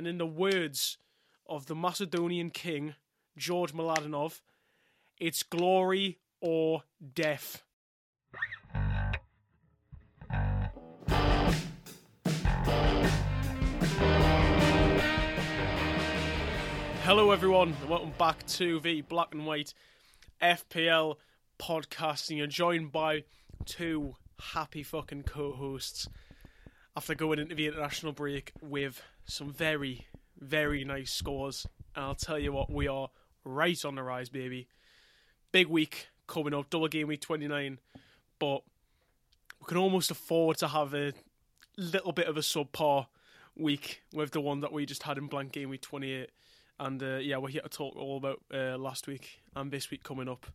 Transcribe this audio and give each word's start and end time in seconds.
And 0.00 0.06
in 0.06 0.16
the 0.16 0.24
words 0.24 0.96
of 1.46 1.66
the 1.66 1.74
Macedonian 1.74 2.48
king, 2.48 2.94
George 3.36 3.74
Mladenov, 3.74 4.40
it's 5.18 5.42
glory 5.42 6.20
or 6.40 6.84
death. 7.12 7.62
Hello, 17.02 17.30
everyone, 17.30 17.76
and 17.78 17.90
welcome 17.90 18.14
back 18.16 18.46
to 18.46 18.80
the 18.80 19.02
Black 19.02 19.34
and 19.34 19.44
White 19.44 19.74
FPL 20.40 21.16
podcast. 21.58 22.30
And 22.30 22.38
you're 22.38 22.46
joined 22.46 22.90
by 22.90 23.24
two 23.66 24.14
happy 24.54 24.82
fucking 24.82 25.24
co 25.24 25.52
hosts 25.52 26.08
after 26.96 27.14
going 27.14 27.38
into 27.38 27.54
the 27.54 27.66
international 27.66 28.12
break 28.12 28.52
with 28.60 29.02
some 29.24 29.52
very, 29.52 30.06
very 30.38 30.84
nice 30.84 31.12
scores. 31.12 31.66
And 31.94 32.04
I'll 32.04 32.14
tell 32.14 32.38
you 32.38 32.52
what, 32.52 32.70
we 32.70 32.88
are 32.88 33.08
right 33.44 33.84
on 33.84 33.94
the 33.94 34.02
rise, 34.02 34.28
baby. 34.28 34.68
Big 35.52 35.68
week 35.68 36.08
coming 36.26 36.54
up, 36.54 36.70
double 36.70 36.88
game 36.88 37.08
week 37.08 37.20
29, 37.20 37.78
but 38.38 38.62
we 39.60 39.66
can 39.66 39.76
almost 39.76 40.10
afford 40.10 40.58
to 40.58 40.68
have 40.68 40.94
a 40.94 41.12
little 41.76 42.12
bit 42.12 42.26
of 42.26 42.36
a 42.36 42.40
subpar 42.40 43.06
week 43.56 44.02
with 44.12 44.30
the 44.32 44.40
one 44.40 44.60
that 44.60 44.72
we 44.72 44.86
just 44.86 45.02
had 45.02 45.18
in 45.18 45.26
blank 45.26 45.52
game 45.52 45.68
week 45.68 45.82
28. 45.82 46.30
And 46.78 47.02
uh, 47.02 47.16
yeah, 47.16 47.36
we're 47.36 47.48
here 47.48 47.62
to 47.62 47.68
talk 47.68 47.94
all 47.96 48.16
about 48.16 48.40
uh, 48.52 48.78
last 48.78 49.06
week 49.06 49.40
and 49.54 49.70
this 49.70 49.90
week 49.90 50.02
coming 50.02 50.28
up 50.28 50.46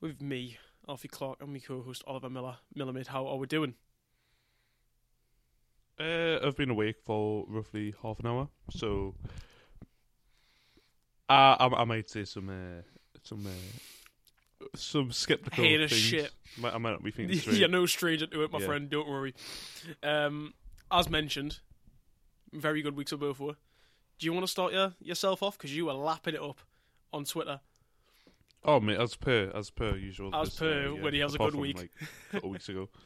with 0.00 0.20
me, 0.20 0.58
Alfie 0.88 1.08
Clark, 1.08 1.40
and 1.40 1.52
my 1.52 1.60
co-host 1.60 2.02
Oliver 2.06 2.30
Miller. 2.30 2.56
Millamid, 2.76 3.08
how 3.08 3.26
are 3.26 3.36
we 3.36 3.46
doing? 3.46 3.74
Uh, 6.00 6.38
I've 6.46 6.56
been 6.56 6.70
awake 6.70 6.96
for 7.04 7.44
roughly 7.46 7.94
half 8.02 8.18
an 8.20 8.26
hour, 8.26 8.48
so 8.70 9.14
I 11.28 11.56
I, 11.60 11.66
I 11.66 11.84
might 11.84 12.08
say 12.08 12.24
some 12.24 12.48
uh, 12.48 12.82
some 13.22 13.46
uh, 13.46 14.66
some 14.74 15.12
skeptical 15.12 15.62
Hate 15.64 15.88
things. 15.90 16.00
shit. 16.00 16.32
I 16.64 16.78
might 16.78 16.90
not 16.90 17.02
be 17.04 17.10
thinking 17.10 17.36
straight. 17.40 17.58
You're 17.58 17.68
no 17.68 17.86
stranger 17.86 18.26
to 18.26 18.42
it, 18.44 18.52
my 18.52 18.58
Yeah. 18.60 18.66
friend. 18.66 18.88
Don't 18.90 19.08
worry. 19.08 19.34
Um, 20.02 20.54
as 20.90 21.08
mentioned, 21.08 21.60
very 22.52 22.82
good 22.82 22.96
weeks 22.96 23.10
for 23.10 23.16
both 23.18 23.40
of 23.40 23.50
us. 23.50 23.56
Do 24.18 24.26
you 24.26 24.32
want 24.32 24.44
to 24.44 24.50
start 24.50 24.72
your, 24.72 24.94
yourself 25.00 25.42
off 25.42 25.56
because 25.56 25.74
you 25.74 25.86
were 25.86 25.92
lapping 25.94 26.34
it 26.34 26.42
up 26.42 26.58
on 27.12 27.24
Twitter? 27.24 27.60
Oh 28.64 28.80
mate, 28.80 28.98
as 28.98 29.16
per 29.16 29.50
as 29.54 29.70
per 29.70 29.96
usual. 29.96 30.34
As 30.34 30.50
per 30.56 30.88
uh, 30.88 30.94
when 30.96 31.14
he 31.14 31.20
has 31.20 31.32
a 31.32 31.36
apart 31.36 31.50
good 31.50 31.56
from, 31.56 31.60
week. 31.62 31.76
like, 31.76 31.90
a 32.00 32.32
couple 32.32 32.50
weeks 32.50 32.68
ago. 32.70 32.88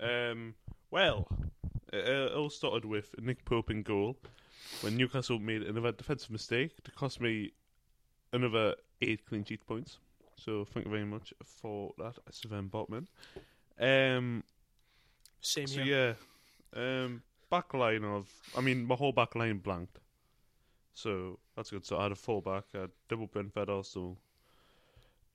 Um, 0.00 0.54
well, 0.92 1.26
it, 1.92 2.32
all 2.32 2.50
started 2.50 2.84
with 2.84 3.14
Nick 3.18 3.44
Pope 3.44 3.70
in 3.70 3.82
goal 3.82 4.16
when 4.82 4.96
Newcastle 4.96 5.38
made 5.38 5.62
another 5.62 5.92
defensive 5.92 6.30
mistake 6.30 6.82
to 6.84 6.90
cost 6.90 7.20
me 7.20 7.52
another 8.32 8.74
eight 9.00 9.24
clean 9.26 9.44
sheet 9.44 9.66
points. 9.66 9.98
So 10.36 10.64
thank 10.64 10.86
you 10.86 10.92
very 10.92 11.04
much 11.04 11.34
for 11.44 11.92
that, 11.98 12.14
Sven 12.30 12.68
Botman. 12.68 13.06
Um, 13.80 14.44
Same 15.40 15.66
so 15.66 15.80
here. 15.82 16.16
yeah, 16.74 17.04
um, 17.04 17.22
back 17.50 17.72
line 17.74 18.04
of 18.04 18.28
I 18.56 18.60
mean 18.60 18.84
my 18.84 18.94
whole 18.94 19.12
back 19.12 19.34
line 19.34 19.58
blanked, 19.58 19.98
so 20.94 21.38
that's 21.56 21.70
good. 21.70 21.84
So 21.84 21.98
I 21.98 22.04
had 22.04 22.12
a 22.12 22.16
full 22.16 22.40
back, 22.40 22.64
I 22.74 22.82
had 22.82 22.90
double 23.08 23.26
Brentford 23.26 23.68
also, 23.68 24.16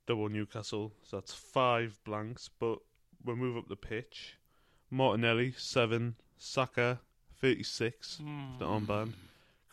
double 0.08 0.30
Newcastle. 0.30 0.94
So 1.04 1.18
that's 1.18 1.34
five 1.34 2.00
blanks. 2.06 2.50
But 2.60 2.80
we'll 3.24 3.36
move 3.36 3.58
up 3.58 3.68
the 3.68 3.76
pitch. 3.76 4.38
Martinelli 4.90 5.54
seven, 5.58 6.16
Saka 6.38 7.00
thirty 7.40 7.64
six, 7.64 8.20
Mm. 8.22 8.60
the 8.60 8.66
armband. 8.66 9.14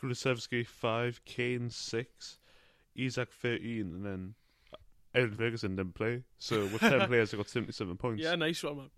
Kulusevski 0.01 0.65
five, 0.65 1.23
Kane 1.25 1.69
six, 1.69 2.39
Isak 2.95 3.31
thirteen, 3.31 3.93
and 3.93 4.05
then 4.05 4.33
Aaron 5.13 5.35
Ferguson 5.35 5.75
didn't 5.75 5.93
play. 5.95 6.23
So 6.39 6.61
with 6.67 6.79
ten 6.81 7.05
players, 7.07 7.33
I 7.33 7.37
got 7.37 7.49
seventy 7.49 7.71
seven 7.73 7.97
points. 7.97 8.21
Yeah, 8.23 8.35
nice 8.35 8.63
one. 8.63 8.77
man. 8.77 8.89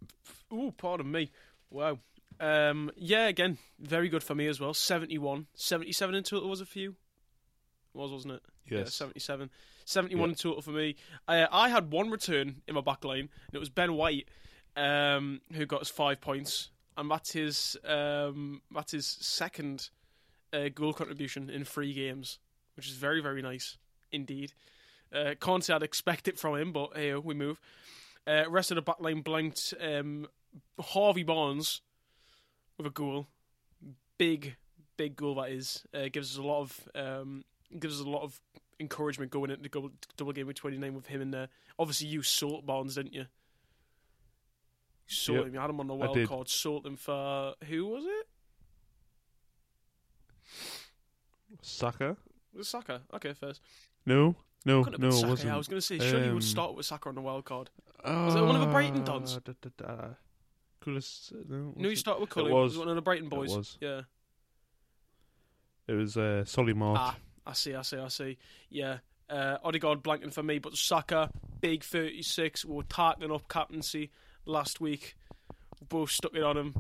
Ooh, 0.53 0.71
pardon 0.71 1.11
me. 1.11 1.31
Wow. 1.69 1.99
Um, 2.39 2.91
yeah, 2.95 3.27
again, 3.27 3.57
very 3.79 4.09
good 4.09 4.23
for 4.23 4.33
me 4.33 4.47
as 4.47 4.59
well. 4.59 4.73
71. 4.73 5.45
77 5.53 6.15
in 6.15 6.23
total 6.23 6.49
was 6.49 6.61
a 6.61 6.65
few. 6.65 6.95
Was, 7.93 8.11
wasn't 8.11 8.33
it? 8.33 8.41
Yeah, 8.67 8.79
Yes. 8.79 8.95
77. 8.95 9.51
71 9.85 10.19
Yeah. 10.19 10.31
in 10.31 10.35
total 10.35 10.61
for 10.63 10.71
me. 10.71 10.95
Uh, 11.27 11.45
I 11.51 11.69
had 11.69 11.91
one 11.91 12.09
return 12.09 12.61
in 12.67 12.73
my 12.73 12.81
back 12.81 13.03
line, 13.05 13.19
and 13.47 13.53
it 13.53 13.59
was 13.59 13.69
Ben 13.69 13.93
White, 13.93 14.27
um, 14.75 15.41
who 15.53 15.65
got 15.67 15.81
us 15.81 15.89
five 15.89 16.21
points. 16.21 16.69
And 16.95 17.09
that's 17.09 17.31
his, 17.31 17.77
um, 17.85 18.61
that's 18.73 18.91
his 18.91 19.05
second 19.05 19.89
uh, 20.51 20.69
goal 20.73 20.93
contribution 20.93 21.49
in 21.49 21.65
three 21.65 21.93
games, 21.93 22.39
which 22.75 22.87
is 22.87 22.93
very, 22.93 23.21
very 23.21 23.41
nice 23.41 23.77
indeed. 24.11 24.53
Uh, 25.13 25.35
can't 25.39 25.63
say 25.63 25.73
I'd 25.73 25.83
expect 25.83 26.27
it 26.27 26.39
from 26.39 26.55
him, 26.55 26.71
but 26.71 26.91
hey, 26.95 27.15
we 27.15 27.33
move. 27.33 27.59
Uh, 28.25 28.43
rest 28.49 28.71
of 28.71 28.75
the 28.75 28.81
back 28.81 28.99
line 28.99 29.21
blanked. 29.21 29.73
Um, 29.81 30.27
Harvey 30.79 31.23
Barnes 31.23 31.81
with 32.77 32.87
a 32.87 32.89
goal, 32.89 33.27
big, 34.17 34.55
big 34.97 35.15
goal 35.15 35.35
that 35.35 35.49
is. 35.49 35.83
Uh, 35.93 36.09
gives 36.11 36.31
us 36.31 36.37
a 36.37 36.43
lot 36.43 36.61
of 36.61 36.79
um, 36.95 37.43
gives 37.79 37.99
us 37.99 38.05
a 38.05 38.09
lot 38.09 38.23
of 38.23 38.39
encouragement 38.79 39.31
going 39.31 39.51
into 39.51 39.63
the 39.63 39.69
double, 39.69 39.91
double 40.15 40.31
game 40.31 40.47
with 40.47 40.55
twenty 40.55 40.77
nine 40.77 40.93
with 40.93 41.07
him 41.07 41.21
in 41.21 41.31
there. 41.31 41.49
Obviously, 41.77 42.07
you 42.07 42.21
sold 42.21 42.65
Barnes, 42.65 42.95
didn't 42.95 43.13
you? 43.13 43.25
You 45.07 45.15
sold 45.15 45.37
Yep, 45.39 45.47
him. 45.47 45.53
You 45.53 45.59
had 45.59 45.69
him 45.69 45.79
on 45.79 45.87
the 45.87 45.93
wild 45.95 46.27
card. 46.27 46.49
Sold 46.49 46.85
him 46.85 46.95
for 46.95 47.53
who 47.67 47.85
was 47.87 48.05
it? 48.05 48.27
Saka? 51.61 52.17
Was 52.53 52.67
it 52.67 52.69
Saka? 52.69 53.01
Okay, 53.13 53.33
first. 53.33 53.61
No, 54.05 54.35
no, 54.65 54.83
no, 54.97 55.07
it 55.07 55.13
Saka. 55.13 55.27
wasn't. 55.27 55.53
I 55.53 55.57
was 55.57 55.67
going 55.67 55.77
to 55.79 55.85
say, 55.85 55.99
surely 55.99 56.23
you 56.25 56.29
Um, 56.29 56.35
would 56.35 56.43
start 56.43 56.75
with 56.75 56.85
Saka 56.85 57.09
on 57.09 57.15
the 57.15 57.21
wild 57.21 57.45
card. 57.45 57.69
Was 58.05 58.35
it 58.35 58.41
one 58.41 58.55
of 58.55 58.61
the 58.61 58.67
Brighton 58.67 59.03
dons? 59.03 59.37
Da, 59.37 59.53
da, 59.61 59.69
da. 59.77 60.07
Kulis, 60.81 61.31
no, 61.49 61.73
No, 61.77 61.83
you 61.83 61.89
was 61.91 61.99
start 61.99 62.19
with 62.19 62.29
It 62.29 62.33
Cully. 62.33 62.51
was. 62.51 62.77
one 62.77 62.89
of 62.89 62.95
the 62.95 63.01
Brighton 63.01 63.29
boys. 63.29 63.53
It 63.53 63.57
was. 63.57 63.77
Yeah. 63.79 64.01
It 65.87 65.93
was 65.93 66.17
uh, 66.17 66.43
Solly 66.45 66.73
March. 66.73 66.97
Ah, 66.99 67.17
I 67.47 67.53
see, 67.53 67.73
I 67.73 67.81
see, 67.81 67.97
I 67.97 68.07
see. 68.09 68.37
Yeah. 68.69 68.97
Uh, 69.29 69.57
Odegaard 69.63 70.03
blanking 70.03 70.33
for 70.33 70.43
me, 70.43 70.59
but 70.59 70.75
Saka, 70.75 71.29
big 71.61 71.83
36, 71.83 72.65
we 72.65 72.75
were 72.75 72.83
targeting 72.83 73.33
up 73.33 73.47
captaincy 73.47 74.11
last 74.45 74.79
week. 74.81 75.15
Both 75.87 76.11
stuck 76.11 76.35
it 76.35 76.43
on 76.43 76.57
him. 76.57 76.75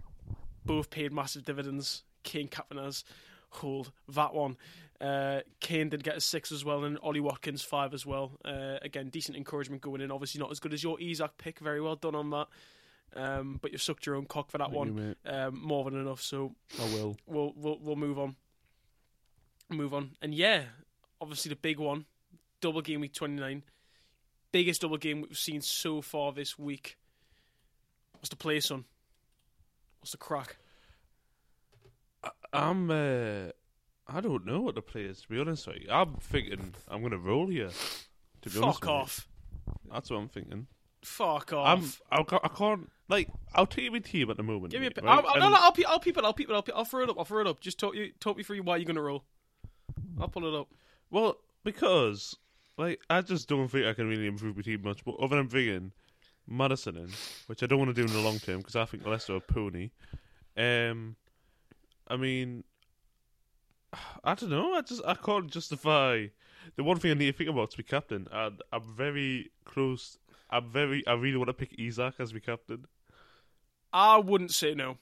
Both 0.65 0.89
paid 0.89 1.11
massive 1.11 1.43
dividends. 1.43 2.03
Kane 2.23 2.49
has 2.73 3.03
hold 3.49 3.91
that 4.07 4.33
one. 4.33 4.57
Uh, 5.01 5.41
Kane 5.59 5.89
did 5.89 6.03
get 6.03 6.15
a 6.15 6.21
six 6.21 6.51
as 6.51 6.63
well, 6.63 6.85
and 6.85 6.97
Ollie 7.03 7.19
Watkins 7.19 7.61
five 7.61 7.93
as 7.93 8.05
well. 8.05 8.39
Uh, 8.45 8.77
again, 8.81 9.09
decent 9.09 9.35
encouragement 9.35 9.81
going 9.81 9.99
in. 9.99 10.11
Obviously, 10.11 10.39
not 10.39 10.51
as 10.51 10.59
good 10.59 10.73
as 10.73 10.81
your 10.81 10.99
Isak 11.01 11.37
pick. 11.37 11.59
Very 11.59 11.81
well 11.81 11.95
done 11.95 12.15
on 12.15 12.29
that. 12.29 12.47
Um, 13.15 13.59
but 13.61 13.71
you've 13.71 13.81
sucked 13.81 14.05
your 14.05 14.15
own 14.15 14.25
cock 14.25 14.49
for 14.49 14.57
that 14.57 14.71
Thank 14.71 14.77
one. 14.77 14.95
mate. 14.95 15.17
Um, 15.25 15.59
more 15.61 15.83
than 15.83 15.99
enough. 15.99 16.21
So 16.21 16.55
I 16.79 16.85
will. 16.85 17.17
we'll 17.27 17.53
we'll 17.55 17.79
we'll 17.81 17.95
move 17.95 18.17
on. 18.17 18.35
Move 19.69 19.93
on. 19.93 20.11
And 20.21 20.33
yeah, 20.33 20.63
obviously 21.19 21.49
the 21.49 21.55
big 21.57 21.79
one, 21.79 22.05
double 22.61 22.81
game 22.81 23.01
week 23.01 23.13
twenty 23.13 23.39
nine. 23.39 23.63
Biggest 24.51 24.81
double 24.81 24.97
game 24.97 25.21
we've 25.21 25.37
seen 25.37 25.61
so 25.61 26.01
far 26.01 26.31
this 26.31 26.57
week. 26.57 26.97
What's 28.23 28.29
the 28.29 28.37
play, 28.37 28.61
son? 28.61 28.85
What's 29.99 30.11
the 30.11 30.17
crack? 30.17 30.55
I'm. 32.53 32.89
Uh, 32.89 33.49
I 34.07 34.21
don't 34.21 34.45
know 34.45 34.61
what 34.61 34.75
the 34.75 34.81
play 34.81 35.01
is. 35.01 35.19
To 35.23 35.27
be 35.27 35.41
honest, 35.41 35.67
with 35.67 35.81
you. 35.81 35.87
I'm 35.91 36.15
thinking 36.21 36.73
I'm 36.87 37.01
gonna 37.01 37.17
roll 37.17 37.47
here. 37.47 37.67
To 38.43 38.49
be 38.49 38.59
honest, 38.59 38.79
Fuck 38.79 38.85
you. 38.85 38.91
off. 38.95 39.27
That's 39.91 40.09
what 40.09 40.15
I'm 40.19 40.29
thinking. 40.29 40.67
Fuck 41.03 41.51
I'm. 41.51 41.79
off. 41.79 42.01
I 42.09 42.23
can't, 42.23 42.45
I 42.45 42.47
can't. 42.47 42.89
Like, 43.09 43.27
I'll 43.55 43.65
take 43.67 43.91
my 43.91 43.99
team 43.99 44.29
at 44.29 44.37
the 44.37 44.43
moment. 44.43 44.71
Give 44.71 44.79
me 44.79 44.87
a 44.87 44.91
bit. 44.91 45.03
right? 45.03 45.21
I'll, 45.27 45.37
no, 45.41 45.49
no, 45.49 45.57
I'll, 45.59 45.73
pe- 45.73 45.83
I'll 45.83 45.99
peep 45.99 46.17
it. 46.17 46.23
I'll 46.23 46.31
peep 46.31 46.49
it. 46.49 46.53
I'll, 46.53 46.63
pe- 46.63 46.71
I'll 46.73 46.85
throw 46.85 47.03
it 47.03 47.09
up. 47.09 47.19
I'll 47.19 47.25
throw 47.25 47.41
it 47.41 47.47
up. 47.47 47.59
Just 47.59 47.77
talk 47.77 47.93
you 47.93 48.13
talk 48.21 48.37
me 48.37 48.43
through 48.43 48.63
why 48.63 48.77
you're 48.77 48.85
gonna 48.85 49.01
roll. 49.01 49.25
I'll 50.21 50.29
pull 50.29 50.45
it 50.47 50.57
up. 50.57 50.69
Well, 51.11 51.39
because 51.65 52.37
like 52.77 53.01
I 53.09 53.19
just 53.19 53.49
don't 53.49 53.67
think 53.67 53.85
I 53.85 53.91
can 53.91 54.07
really 54.07 54.27
improve 54.27 54.55
my 54.55 54.61
team 54.61 54.81
much. 54.81 55.03
But 55.03 55.15
other 55.19 55.35
than 55.35 55.47
bringing 55.47 55.91
Maddison 56.47 56.97
in, 56.97 57.09
which 57.47 57.63
I 57.63 57.65
don't 57.65 57.79
want 57.79 57.89
to 57.89 58.01
do 58.01 58.05
in 58.07 58.13
the 58.13 58.21
long 58.21 58.39
term 58.39 58.59
because 58.59 58.75
I 58.75 58.85
think 58.85 59.05
Leicester 59.05 59.33
are 59.33 59.37
a 59.37 59.41
pony. 59.41 59.91
Um, 60.57 61.15
I 62.07 62.17
mean, 62.17 62.63
I 64.23 64.35
don't 64.35 64.49
know. 64.49 64.73
I 64.73 64.81
just 64.81 65.01
I 65.05 65.13
can't 65.15 65.49
justify 65.49 66.27
the 66.75 66.83
one 66.83 66.97
thing 66.99 67.11
I 67.11 67.15
need 67.15 67.31
to 67.31 67.37
think 67.37 67.49
about 67.49 67.71
to 67.71 67.77
be 67.77 67.83
captain. 67.83 68.27
And 68.31 68.61
I'm 68.71 68.83
very 68.95 69.51
close. 69.65 70.17
I'm 70.49 70.69
very. 70.69 71.05
I 71.07 71.13
really 71.13 71.37
want 71.37 71.47
to 71.49 71.53
pick 71.53 71.73
Isak 71.79 72.15
as 72.19 72.33
my 72.33 72.39
captain 72.39 72.85
I 73.91 74.17
wouldn't 74.17 74.51
say 74.51 74.73
no. 74.73 74.97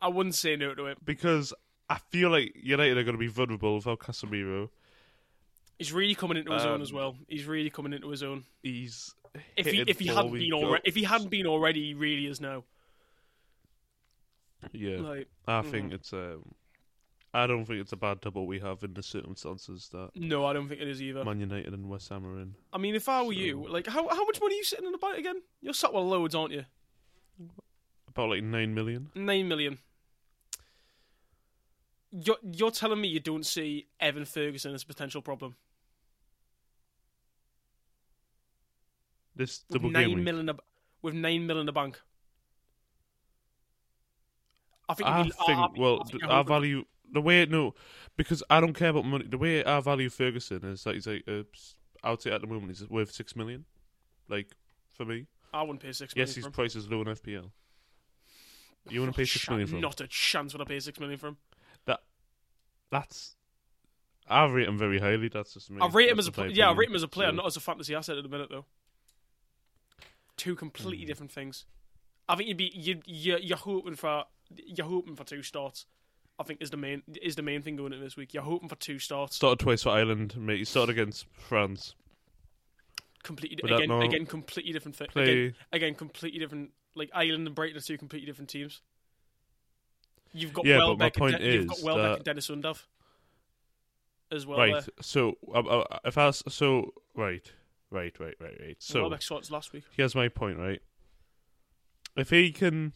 I 0.00 0.08
wouldn't 0.08 0.34
say 0.36 0.54
no 0.56 0.74
to 0.74 0.86
it. 0.86 1.04
because 1.04 1.52
I 1.90 1.98
feel 2.10 2.30
like 2.30 2.52
United 2.54 2.96
are 2.96 3.02
going 3.02 3.14
to 3.16 3.18
be 3.18 3.26
vulnerable 3.26 3.74
without 3.76 3.98
Casemiro. 3.98 4.68
He's 5.78 5.92
really 5.92 6.14
coming 6.14 6.36
into 6.38 6.52
his 6.52 6.64
own 6.64 6.76
Um, 6.76 6.82
as 6.82 6.92
well. 6.92 7.16
He's 7.28 7.44
really 7.46 7.70
coming 7.70 7.92
into 7.92 8.08
his 8.08 8.22
own. 8.22 8.44
He's 8.62 9.12
If 9.56 9.66
he 9.66 9.80
if 9.86 9.98
he 9.98 10.06
hadn't 10.08 10.32
been 10.32 10.52
already, 10.52 10.82
if 10.84 10.94
he 10.94 11.04
hadn't 11.04 11.28
been 11.30 11.46
already, 11.46 11.86
he 11.86 11.94
really 11.94 12.26
is 12.26 12.40
now. 12.40 12.64
yeah. 14.72 14.96
Like 14.98 15.28
I 15.46 15.60
Mhm. 15.62 15.70
think 15.70 15.92
it's 15.92 16.12
um, 16.12 16.54
I 17.32 17.46
don't 17.48 17.64
think 17.66 17.80
it's 17.80 17.92
a 17.92 17.96
bad 17.96 18.20
double 18.20 18.46
we 18.46 18.60
have 18.60 18.82
in 18.84 18.94
the 18.94 19.02
circumstances 19.02 19.88
that 19.92 20.10
No, 20.14 20.44
I 20.46 20.52
don't 20.52 20.68
think 20.68 20.80
it 20.80 20.86
is 20.88 21.02
either. 21.02 21.24
Man 21.24 21.40
United 21.40 21.72
and 21.74 21.88
West 21.88 22.08
Ham 22.10 22.24
are 22.24 22.40
in. 22.40 22.54
I 22.72 22.78
mean, 22.78 22.94
if 22.94 23.08
I 23.08 23.22
were 23.22 23.34
So- 23.34 23.40
you, 23.40 23.66
like, 23.68 23.86
how 23.88 24.06
how 24.08 24.24
much 24.24 24.40
money 24.40 24.54
are 24.54 24.58
you 24.58 24.64
sitting 24.64 24.86
in 24.86 24.92
the 24.92 24.98
bank 24.98 25.18
again? 25.18 25.42
You're 25.60 25.74
sat 25.74 25.92
with 25.92 26.04
loads, 26.04 26.34
aren't 26.34 26.52
you? 26.52 26.64
About 28.06 28.28
like 28.30 28.44
nine 28.44 28.72
million. 28.74 29.10
Nine 29.16 29.48
million. 29.48 29.78
You're 32.12 32.38
you're 32.52 32.70
telling 32.70 33.00
me 33.00 33.08
you 33.08 33.18
don't 33.18 33.44
see 33.44 33.88
Evan 33.98 34.24
Ferguson 34.24 34.72
as 34.72 34.84
a 34.84 34.86
potential 34.86 35.20
problem? 35.20 35.56
This 39.36 39.64
With 39.68 39.82
double 39.82 39.90
game 39.90 40.08
nine 40.08 40.14
week. 40.16 40.46
mil 40.46 40.54
with 41.02 41.14
nine 41.14 41.46
million 41.46 41.60
in 41.60 41.66
the 41.66 41.72
bank. 41.72 42.00
I 44.88 44.94
think. 44.94 45.08
I 45.08 45.22
be- 45.22 45.30
think, 45.30 45.42
I- 45.48 45.52
I 45.64 45.68
well, 45.76 45.94
I 45.94 45.98
think 45.98 46.10
th- 46.12 46.22
you're 46.22 46.30
our 46.30 46.44
value, 46.44 46.84
the 47.10 47.20
way, 47.20 47.46
no, 47.46 47.74
because 48.16 48.42
I 48.50 48.60
don't 48.60 48.74
care 48.74 48.90
about 48.90 49.04
money. 49.04 49.26
The 49.26 49.38
way 49.38 49.64
I 49.64 49.80
value 49.80 50.10
Ferguson 50.10 50.64
is 50.64 50.84
that 50.84 50.94
he's 50.94 51.06
like, 51.06 51.24
uh, 51.26 51.42
I 52.02 52.10
would 52.10 52.22
say 52.22 52.30
at 52.30 52.40
the 52.42 52.46
moment 52.46 52.68
he's 52.76 52.88
worth 52.88 53.12
six 53.12 53.34
million. 53.34 53.64
Like, 54.28 54.54
for 54.92 55.04
me. 55.04 55.26
I 55.52 55.62
wouldn't 55.62 55.80
pay 55.82 55.92
six 55.92 56.14
million 56.14 56.28
Yes, 56.28 56.34
his 56.36 56.48
price 56.48 56.74
is 56.76 56.88
low 56.88 57.00
in 57.02 57.06
FPL. 57.08 57.50
You 58.90 59.00
wouldn't 59.00 59.16
pay 59.16 59.24
six 59.24 59.48
million 59.48 59.66
for 59.66 59.76
him? 59.76 59.80
Not 59.82 60.00
a 60.00 60.06
chance 60.06 60.52
would 60.52 60.60
I 60.60 60.64
pay 60.64 60.80
six 60.80 60.98
million 61.00 61.18
for 61.18 61.28
him. 61.28 61.36
That, 61.86 62.00
That's. 62.90 63.36
I 64.28 64.44
rate 64.46 64.68
him 64.68 64.78
very 64.78 64.98
highly. 64.98 65.28
That's 65.28 65.54
just 65.54 65.70
me. 65.70 65.78
I 65.80 65.88
rate 65.88 66.10
him 66.10 66.18
as 66.18 66.26
a 66.26 66.30
just 66.30 66.38
my 66.38 66.44
pl- 66.46 66.56
yeah, 66.56 66.70
I 66.70 66.74
rate 66.74 66.88
him 66.88 66.94
as 66.94 67.02
a 67.02 67.08
player, 67.08 67.30
not 67.32 67.46
as 67.46 67.56
a 67.56 67.60
fantasy 67.60 67.94
asset 67.94 68.16
at 68.16 68.22
the 68.22 68.28
minute 68.28 68.48
though. 68.50 68.64
Two 70.36 70.54
completely 70.56 71.04
Hmm. 71.04 71.08
different 71.08 71.32
things. 71.32 71.66
I 72.28 72.36
think 72.36 72.48
you'd 72.48 72.56
be 72.56 72.70
you 72.74 73.00
you 73.06 73.38
you're 73.40 73.56
hoping 73.58 73.96
for 73.96 74.24
you're 74.66 74.86
hoping 74.86 75.14
for 75.16 75.24
two 75.24 75.42
starts. 75.42 75.86
I 76.38 76.42
think 76.42 76.60
is 76.62 76.70
the 76.70 76.76
main 76.76 77.02
is 77.22 77.36
the 77.36 77.42
main 77.42 77.62
thing 77.62 77.76
going 77.76 77.92
into 77.92 78.04
this 78.04 78.16
week. 78.16 78.34
You're 78.34 78.42
hoping 78.42 78.68
for 78.68 78.74
two 78.76 78.98
starts. 78.98 79.36
Started 79.36 79.60
twice 79.62 79.82
for 79.84 79.90
Ireland, 79.90 80.36
mate. 80.36 80.58
He 80.58 80.64
started 80.64 80.92
against 80.92 81.26
France. 81.32 81.94
completely 83.22 83.56
Would 83.62 83.72
again 83.72 83.90
again 84.02 84.26
completely 84.26 84.72
different 84.72 84.96
thi- 84.96 85.06
Play. 85.06 85.22
again 85.22 85.54
again 85.72 85.94
completely 85.94 86.38
different. 86.38 86.72
Like 86.94 87.10
Ireland 87.14 87.46
and 87.46 87.54
Brighton 87.56 87.76
are 87.78 87.80
two 87.80 87.96
completely 87.98 88.26
different 88.26 88.50
teams. 88.50 88.80
You've 90.32 90.52
got 90.52 90.64
Yeah, 90.66 90.78
but 90.78 90.86
Welbeck 90.88 91.16
and 91.16 91.20
point 91.20 91.38
De- 91.38 91.52
you've 91.52 91.66
got 91.68 91.80
Welbeck 91.82 92.24
that- 92.24 92.28
and 92.28 92.38
Deniz 92.38 92.50
Undav 92.50 92.82
as 94.32 94.44
well. 94.46 94.58
right. 94.58 94.72
there. 94.72 94.84
So, 95.00 95.38
uh, 95.54 95.60
uh, 95.60 95.98
if 96.04 96.18
I. 96.18 96.30
So, 96.32 96.92
right. 97.14 97.50
Right, 97.94 98.12
right, 98.18 98.34
right, 98.40 98.56
right. 98.60 98.76
So, 98.80 99.02
Welbeck 99.02 99.22
starts 99.22 99.52
last 99.52 99.72
week. 99.72 99.84
here's 99.96 100.16
my 100.16 100.26
point, 100.26 100.58
right? 100.58 100.82
If 102.16 102.30
he 102.30 102.50
can 102.50 102.92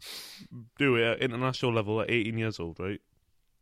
do 0.76 0.96
it 0.96 1.04
at 1.04 1.20
international 1.20 1.72
level 1.72 2.00
at 2.00 2.10
18 2.10 2.36
years 2.36 2.58
old, 2.58 2.80
right? 2.80 3.00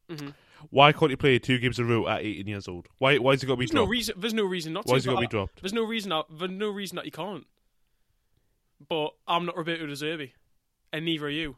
hmm 0.08 0.30
Why 0.70 0.92
can't 0.92 1.10
he 1.10 1.16
play 1.16 1.38
two 1.38 1.58
games 1.58 1.78
in 1.78 1.84
a 1.84 1.88
row 1.88 2.08
at 2.08 2.22
18 2.22 2.46
years 2.46 2.68
old? 2.68 2.88
Why? 2.96 3.18
Why 3.18 3.32
has 3.32 3.42
he 3.42 3.46
got 3.46 3.54
to 3.54 3.56
be 3.58 3.66
There's 3.66 3.74
no 3.74 3.80
dropped? 3.80 3.90
reason. 3.90 4.14
There's 4.18 4.32
no 4.32 4.44
reason 4.44 4.72
not 4.72 4.86
to. 4.86 4.90
Why 4.90 4.96
has 4.96 5.04
he 5.04 5.10
got 5.10 5.16
to 5.16 5.20
be 5.20 5.26
dropped? 5.26 5.60
There's 5.60 5.74
no 5.74 5.84
reason 5.84 6.08
that 6.08 6.24
there's 6.30 6.50
no 6.50 6.70
reason 6.70 6.96
that 6.96 7.04
you 7.04 7.10
can't. 7.10 7.46
But 8.88 9.10
I'm 9.28 9.44
not 9.44 9.58
Roberto 9.58 9.86
De 9.86 9.92
Zerbi, 9.92 10.32
and 10.90 11.04
neither 11.04 11.26
are 11.26 11.30
you. 11.30 11.56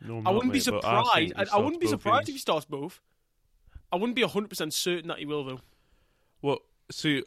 No, 0.00 0.18
I 0.18 0.20
not, 0.22 0.34
wouldn't 0.34 0.52
be 0.52 0.58
mate, 0.58 0.68
but 0.68 0.82
surprised. 0.82 1.32
I, 1.36 1.46
I, 1.52 1.58
wouldn't 1.58 1.80
be 1.80 1.86
surprised 1.86 2.28
if 2.28 2.34
he 2.34 2.38
starts 2.40 2.66
both. 2.66 3.00
I 3.92 3.96
wouldn't 3.96 4.16
be 4.16 4.22
hundred 4.22 4.48
percent 4.48 4.74
certain 4.74 5.08
that 5.08 5.18
he 5.18 5.26
will 5.26 5.44
though. 5.44 5.60
Well, 6.42 6.58
see, 6.90 7.22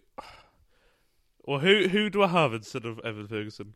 well, 1.47 1.59
who 1.59 1.87
who 1.87 2.09
do 2.11 2.21
I 2.21 2.27
have 2.27 2.53
instead 2.53 2.85
of 2.85 2.99
Evan 2.99 3.27
Ferguson? 3.27 3.73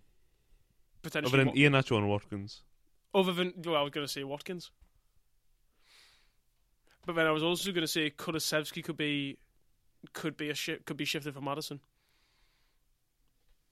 Potentially, 1.02 1.30
Other 1.30 1.38
than 1.38 1.48
Wat- 1.48 1.58
Ian 1.58 1.74
Nacho 1.74 1.98
and 1.98 2.08
Watkins. 2.08 2.62
other 3.16 3.34
than 3.34 3.54
well, 3.66 3.78
I 3.78 3.82
was 3.82 3.92
going 3.92 4.06
to 4.06 4.12
say 4.12 4.24
Watkins, 4.24 4.70
but 7.06 7.16
then 7.16 7.26
I 7.26 7.32
was 7.32 7.44
also 7.44 7.72
going 7.72 7.82
to 7.82 7.88
say 7.88 8.12
Kulusevski 8.12 8.84
could 8.84 8.98
be 8.98 9.38
could 10.14 10.38
be 10.38 10.50
a 10.50 10.54
shi 10.54 10.78
could 10.86 10.98
be 10.98 11.06
shifted 11.06 11.34
for 11.34 11.42
Maddison. 11.42 11.80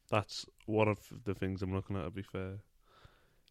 That's 0.10 0.46
one 0.66 0.88
of 0.88 0.98
the 1.26 1.36
things 1.36 1.62
I'm 1.62 1.74
looking 1.74 1.96
at. 1.96 2.04
To 2.06 2.10
be 2.12 2.24
fair, 2.24 2.60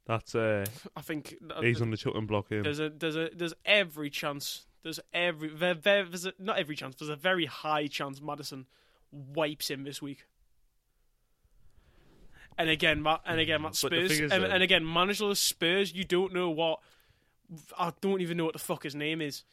that's 0.07 0.35
uh, 0.35 0.65
I 0.97 1.01
think 1.03 1.37
that- 1.43 1.63
he's 1.63 1.81
on 1.81 1.91
the 1.91 1.97
chopping 1.97 2.27
block 2.27 2.51
in. 2.51 2.63
There's 2.63 2.81
a 2.81 2.91
there's 2.91 3.17
a 3.17 3.31
there's 3.35 3.55
every 3.65 4.11
chance. 4.11 4.67
There's 4.83 5.01
every 5.13 5.49
there, 5.51 5.75
there, 5.75 6.05
there's 6.05 6.27
a, 6.27 6.33
not 6.39 6.59
every 6.59 6.75
chance. 6.75 6.97
There's 6.97 7.09
a 7.11 7.17
very 7.17 7.47
high 7.47 7.87
chance 7.87 8.21
Maddison 8.21 8.67
wipes 9.13 9.71
him 9.71 9.85
this 9.85 10.03
week. 10.03 10.25
And 12.59 12.69
again, 12.69 13.07
and 13.25 13.41
again, 13.41 13.63
Matt 13.63 13.77
Spurs, 13.77 14.19
and, 14.19 14.33
and 14.33 14.63
again, 14.65 14.83
managerless 14.83 15.37
Spurs. 15.37 15.95
You 15.95 16.03
don't 16.03 16.35
know 16.35 16.51
what. 16.51 16.81
I 17.79 17.93
don't 18.01 18.21
even 18.21 18.37
know 18.37 18.45
what 18.45 18.53
the 18.53 18.59
fuck 18.59 18.83
his 18.83 18.97
name 18.97 19.21
is 19.23 19.45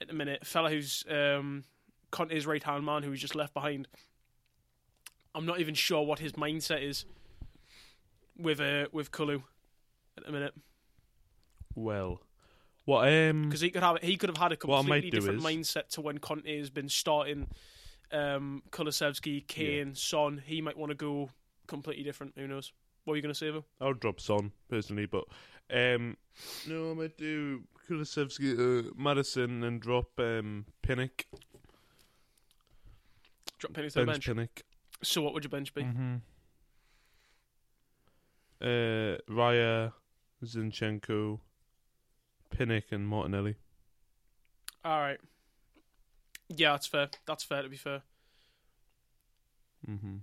at 0.00 0.08
the 0.08 0.14
minute. 0.14 0.46
fella 0.46 0.70
who's 0.70 1.04
um, 1.08 1.64
Conte's 2.10 2.46
right 2.46 2.62
hand 2.62 2.84
man 2.84 3.02
who 3.02 3.10
was 3.10 3.20
just 3.20 3.34
left 3.34 3.54
behind. 3.54 3.86
I'm 5.34 5.46
not 5.46 5.60
even 5.60 5.74
sure 5.74 6.02
what 6.02 6.20
his 6.20 6.32
mindset 6.32 6.82
is 6.82 7.04
with 8.36 8.60
uh, 8.60 8.86
with 8.92 9.12
Kulu 9.12 9.42
at 10.16 10.24
the 10.24 10.32
minute. 10.32 10.54
Well, 11.74 12.22
what 12.84 13.12
um, 13.12 13.42
because 13.44 13.60
he 13.60 13.70
could 13.70 13.82
have 13.82 13.98
he 14.00 14.16
could 14.16 14.30
have 14.30 14.38
had 14.38 14.52
a 14.52 14.66
What 14.66 14.78
I 14.78 14.82
might 14.82 15.02
completely 15.02 15.10
different 15.10 15.38
is- 15.38 15.44
mindset 15.44 15.88
to 15.90 16.00
when 16.00 16.18
Conte 16.18 16.58
has 16.58 16.70
been 16.70 16.88
starting 16.88 17.48
um, 18.10 18.62
Kulusevski, 18.70 19.46
Kane, 19.46 19.94
Son. 19.94 20.42
He 20.44 20.60
might 20.60 20.78
want 20.78 20.90
to 20.90 20.96
go 20.96 21.30
completely 21.66 22.04
different. 22.04 22.34
Who 22.36 22.46
knows? 22.46 22.72
What 23.04 23.12
were 23.12 23.16
you 23.16 23.22
going 23.22 23.34
to 23.34 23.38
say 23.38 23.50
though? 23.50 23.64
I 23.80 23.86
would 23.86 24.00
drop 24.00 24.20
Son 24.20 24.52
personally, 24.68 25.06
but 25.06 25.24
um, 25.72 26.16
no, 26.66 26.90
I 26.90 26.94
might 26.94 27.18
do 27.18 27.62
Kulusevski, 27.88 28.88
uh, 28.88 28.90
Maddison, 28.96 29.62
and 29.62 29.80
drop 29.80 30.08
um 30.18 30.64
Pinnock, 30.82 31.26
Drop 33.58 33.72
Penny 33.72 33.88
to 33.90 34.00
the 34.00 34.06
bench 34.06 34.26
bench. 34.26 34.26
Pinnock. 34.26 34.62
So 35.02 35.22
what 35.22 35.34
would 35.34 35.44
your 35.44 35.50
bench 35.50 35.74
be? 35.74 35.82
Mm-hmm. 35.82 36.14
Uh, 38.62 39.18
Raya, 39.30 39.92
Zinchenko, 40.42 41.40
Pinnock, 42.50 42.84
and 42.90 43.06
Martinelli. 43.06 43.56
All 44.84 44.98
right. 45.00 45.20
Yeah, 46.48 46.72
that's 46.72 46.86
fair. 46.86 47.08
That's 47.26 47.44
fair. 47.44 47.62
To 47.62 47.68
be 47.68 47.76
fair, 47.76 48.02
Mm-hmm. 49.90 50.16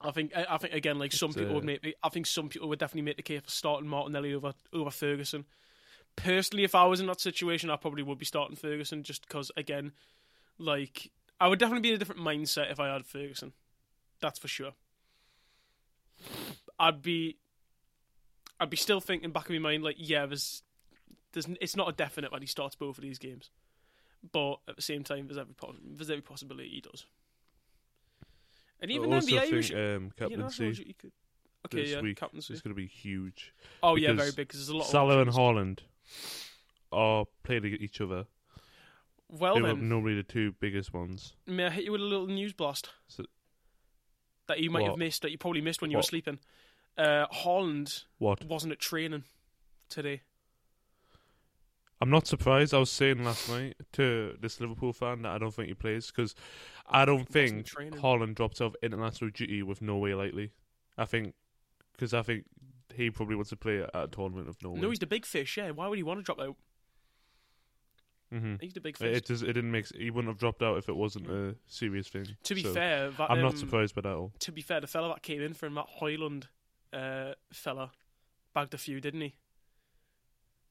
I 0.00 0.10
think 0.12 0.32
I 0.36 0.56
think 0.58 0.74
again, 0.74 0.98
like 0.98 1.12
some 1.12 1.30
It's, 1.30 1.38
people 1.38 1.54
would 1.54 1.64
uh, 1.64 1.66
make. 1.66 1.94
I 2.02 2.08
think 2.08 2.26
some 2.26 2.48
people 2.48 2.68
would 2.68 2.78
definitely 2.78 3.02
make 3.02 3.16
the 3.16 3.22
case 3.22 3.40
for 3.42 3.50
starting 3.50 3.88
Martinelli 3.88 4.34
over 4.34 4.52
over 4.72 4.90
Ferguson. 4.90 5.44
Personally, 6.16 6.64
if 6.64 6.74
I 6.74 6.84
was 6.84 7.00
in 7.00 7.06
that 7.06 7.20
situation, 7.20 7.70
I 7.70 7.76
probably 7.76 8.02
would 8.02 8.18
be 8.18 8.24
starting 8.24 8.56
Ferguson 8.56 9.02
just 9.02 9.26
because, 9.26 9.50
again, 9.56 9.92
like 10.58 11.10
I 11.40 11.48
would 11.48 11.58
definitely 11.58 11.82
be 11.82 11.88
in 11.90 11.94
a 11.94 11.98
different 11.98 12.20
mindset 12.20 12.70
if 12.70 12.80
I 12.80 12.92
had 12.92 13.06
Ferguson. 13.06 13.52
That's 14.20 14.38
for 14.38 14.48
sure. 14.48 14.72
I'd 16.78 17.02
be, 17.02 17.38
I'd 18.58 18.70
be 18.70 18.76
still 18.76 19.00
thinking 19.00 19.30
back 19.30 19.48
in 19.48 19.62
my 19.62 19.70
mind, 19.70 19.84
like, 19.84 19.96
yeah, 19.98 20.26
there's, 20.26 20.62
there's, 21.32 21.46
it's 21.60 21.76
not 21.76 21.88
a 21.88 21.92
definite 21.92 22.32
that 22.32 22.40
he 22.40 22.48
starts 22.48 22.74
both 22.74 22.98
of 22.98 23.02
these 23.02 23.18
games, 23.18 23.50
but 24.32 24.58
at 24.68 24.74
the 24.74 24.82
same 24.82 25.04
time, 25.04 25.28
there's 25.28 25.38
every 25.38 25.54
there's 25.84 26.10
every 26.10 26.22
possibility 26.22 26.68
he 26.68 26.80
does. 26.80 27.06
And 28.80 28.90
even 28.90 29.06
I 29.06 29.08
then, 29.08 29.14
also 29.14 29.26
the 29.26 29.40
think 29.40 29.52
Irish, 29.52 29.72
um, 29.72 29.78
you 29.78 29.90
know, 29.98 30.10
captaincy 30.16 30.84
you 30.86 30.94
could, 30.94 31.12
okay, 31.66 31.82
this 31.82 31.90
yeah, 31.90 32.00
week 32.00 32.18
captaincy. 32.18 32.54
is 32.54 32.60
going 32.60 32.74
to 32.74 32.80
be 32.80 32.86
huge. 32.86 33.52
Oh 33.82 33.96
yeah, 33.96 34.12
very 34.12 34.30
big 34.30 34.48
because 34.48 34.60
there's 34.60 34.68
a 34.68 34.76
lot. 34.76 34.84
Of 34.84 34.90
Salah 34.90 35.20
and 35.20 35.30
Haaland 35.30 35.80
are 36.92 37.24
playing 37.42 37.64
each 37.80 38.00
other. 38.00 38.26
Well 39.28 39.56
they 39.56 39.62
then, 39.62 39.88
normally 39.88 40.14
the 40.14 40.22
two 40.22 40.52
biggest 40.60 40.94
ones. 40.94 41.34
may 41.46 41.66
I 41.66 41.70
hit 41.70 41.84
you 41.84 41.92
with 41.92 42.00
a 42.00 42.04
little 42.04 42.28
news 42.28 42.54
blast 42.54 42.90
So, 43.08 43.24
that 44.46 44.60
you 44.60 44.70
might 44.70 44.86
have 44.86 44.96
missed, 44.96 45.22
that 45.22 45.30
you 45.30 45.38
probably 45.38 45.60
missed 45.60 45.82
when 45.82 45.90
you 45.90 45.98
were 45.98 46.02
sleeping? 46.02 46.38
Uh, 46.96 47.26
Haaland 47.26 48.04
what? 48.18 48.44
wasn't 48.44 48.72
at 48.72 48.78
training 48.80 49.24
today. 49.88 50.22
I'm 52.00 52.10
not 52.10 52.26
surprised. 52.26 52.72
I 52.74 52.78
was 52.78 52.90
saying 52.90 53.24
last 53.24 53.48
night 53.48 53.76
to 53.94 54.36
this 54.40 54.60
Liverpool 54.60 54.92
fan 54.92 55.22
that 55.22 55.32
I 55.32 55.38
don't 55.38 55.52
think 55.52 55.68
he 55.68 55.74
plays 55.74 56.12
because 56.14 56.34
I 56.86 57.04
don't 57.04 57.28
think. 57.28 57.66
Haaland 57.66 58.36
drops 58.36 58.60
off 58.60 58.74
international 58.82 59.30
duty 59.30 59.62
with 59.62 59.82
Norway 59.82 60.12
lightly. 60.14 60.52
I 60.96 61.04
think 61.06 61.34
because 61.92 62.14
I 62.14 62.22
think 62.22 62.44
he 62.94 63.10
probably 63.10 63.34
wants 63.34 63.50
to 63.50 63.56
play 63.56 63.82
at 63.82 63.90
a 63.94 64.06
tournament 64.06 64.48
of 64.48 64.62
Norway. 64.62 64.80
No, 64.80 64.90
he's 64.90 65.00
the 65.00 65.06
big 65.06 65.26
fish. 65.26 65.56
Yeah, 65.56 65.70
why 65.70 65.88
would 65.88 65.98
he 65.98 66.04
want 66.04 66.20
to 66.20 66.22
drop 66.24 66.40
out? 66.40 66.56
hmm 68.30 68.56
He's 68.60 68.74
the 68.74 68.80
big 68.80 68.96
fish. 68.96 69.16
It, 69.16 69.26
does, 69.26 69.42
it 69.42 69.52
didn't 69.52 69.70
make. 69.70 69.86
He 69.96 70.10
wouldn't 70.10 70.30
have 70.30 70.38
dropped 70.38 70.62
out 70.62 70.76
if 70.78 70.88
it 70.88 70.96
wasn't 70.96 71.28
a 71.30 71.56
serious 71.66 72.08
thing. 72.08 72.26
to 72.44 72.54
be 72.54 72.62
So, 72.62 72.74
fair, 72.74 73.10
that, 73.10 73.30
I'm 73.30 73.40
not 73.40 73.52
um, 73.52 73.58
surprised 73.58 73.94
by 73.94 74.02
that 74.02 74.10
at 74.10 74.14
all. 74.16 74.32
To 74.40 74.52
be 74.52 74.60
fair, 74.62 74.80
the 74.80 74.86
fella 74.86 75.08
that 75.08 75.22
came 75.22 75.40
in 75.40 75.54
from 75.54 75.74
that 75.74 75.86
Hoyland 75.88 76.48
uh, 76.92 77.32
fella 77.52 77.90
bagged 78.54 78.74
a 78.74 78.78
few, 78.78 79.00
didn't 79.00 79.20
he? 79.22 79.34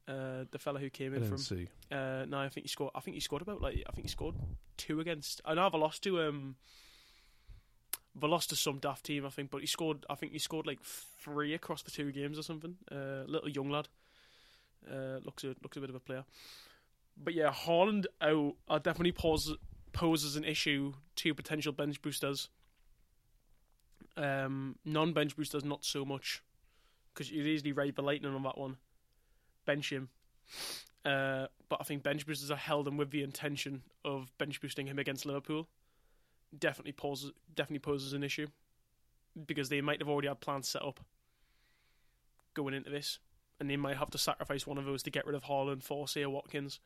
Uh, 0.07 0.45
the 0.51 0.59
fella 0.59 0.79
who 0.79 0.89
came 0.89 1.13
in 1.13 1.23
from 1.25 1.37
see. 1.37 1.67
Uh, 1.91 2.23
no, 2.27 2.39
I 2.39 2.47
think 2.49 2.65
he 2.65 2.69
scored. 2.69 2.91
I 2.95 3.01
think 3.01 3.15
he 3.15 3.19
scored 3.21 3.41
about 3.41 3.61
like 3.61 3.83
I 3.87 3.91
think 3.91 4.07
he 4.07 4.11
scored 4.11 4.35
two 4.77 4.99
against. 5.01 5.41
I 5.43 5.53
know 5.53 5.69
they 5.69 5.77
lost 5.77 6.03
to 6.03 6.21
um. 6.21 6.55
They 8.19 8.27
lost 8.27 8.49
to 8.49 8.55
some 8.55 8.79
daft 8.79 9.05
team, 9.05 9.25
I 9.25 9.29
think, 9.29 9.51
but 9.51 9.61
he 9.61 9.67
scored. 9.67 10.05
I 10.09 10.15
think 10.15 10.31
he 10.31 10.39
scored 10.39 10.65
like 10.65 10.79
three 10.81 11.53
across 11.53 11.83
the 11.83 11.91
two 11.91 12.11
games 12.11 12.39
or 12.39 12.41
something. 12.43 12.77
Uh, 12.91 13.23
little 13.27 13.49
young 13.49 13.69
lad. 13.69 13.89
Uh, 14.89 15.19
looks 15.25 15.43
a 15.43 15.55
looks 15.61 15.75
a 15.75 15.81
bit 15.81 15.89
of 15.89 15.95
a 15.95 15.99
player. 15.99 16.23
but 17.17 17.33
yeah, 17.33 17.51
Haaland 17.51 18.05
out 18.21 18.55
uh, 18.69 18.79
definitely 18.79 19.11
pose, 19.11 19.53
poses 19.91 20.35
an 20.35 20.45
issue 20.45 20.93
to 21.17 21.33
potential 21.33 21.73
bench 21.73 22.01
boosters. 22.01 22.49
Um, 24.15 24.77
non-bench 24.85 25.35
boosters 25.35 25.63
not 25.63 25.83
so 25.85 26.05
much 26.05 26.41
because 27.13 27.29
you'd 27.31 27.45
easily 27.45 27.71
ride 27.71 27.95
the 27.95 28.01
lightning 28.01 28.33
on 28.33 28.43
that 28.43 28.57
one. 28.57 28.77
Bench 29.67 29.91
him. 29.91 30.09
Uh, 31.05 31.45
but 31.69 31.79
I 31.79 31.83
think 31.83 32.01
bench 32.01 32.25
boosters 32.25 32.49
are 32.49 32.57
held 32.57 32.87
him 32.87 32.97
with 32.97 33.11
the 33.11 33.21
intention 33.21 33.83
of 34.03 34.35
bench 34.39 34.59
boosting 34.59 34.87
him 34.87 34.97
against 34.97 35.25
Liverpool. 35.27 35.67
Definitely 36.57 36.93
poses 36.93 37.31
definitely 37.53 37.79
poses 37.79 38.13
an 38.13 38.23
issue 38.23 38.47
because 39.45 39.69
they 39.69 39.81
might 39.81 39.99
have 39.99 40.09
already 40.09 40.27
had 40.27 40.39
plans 40.39 40.67
set 40.67 40.81
up 40.81 40.99
going 42.55 42.73
into 42.73 42.89
this, 42.89 43.19
and 43.59 43.69
they 43.69 43.77
might 43.77 43.97
have 43.97 44.09
to 44.09 44.17
sacrifice 44.17 44.65
one 44.65 44.77
of 44.79 44.85
those 44.85 45.03
to 45.03 45.11
get 45.11 45.25
rid 45.27 45.35
of 45.35 45.43
Haaland 45.43 45.83
for 45.83 46.07
say 46.07 46.25
Watkins. 46.25 46.79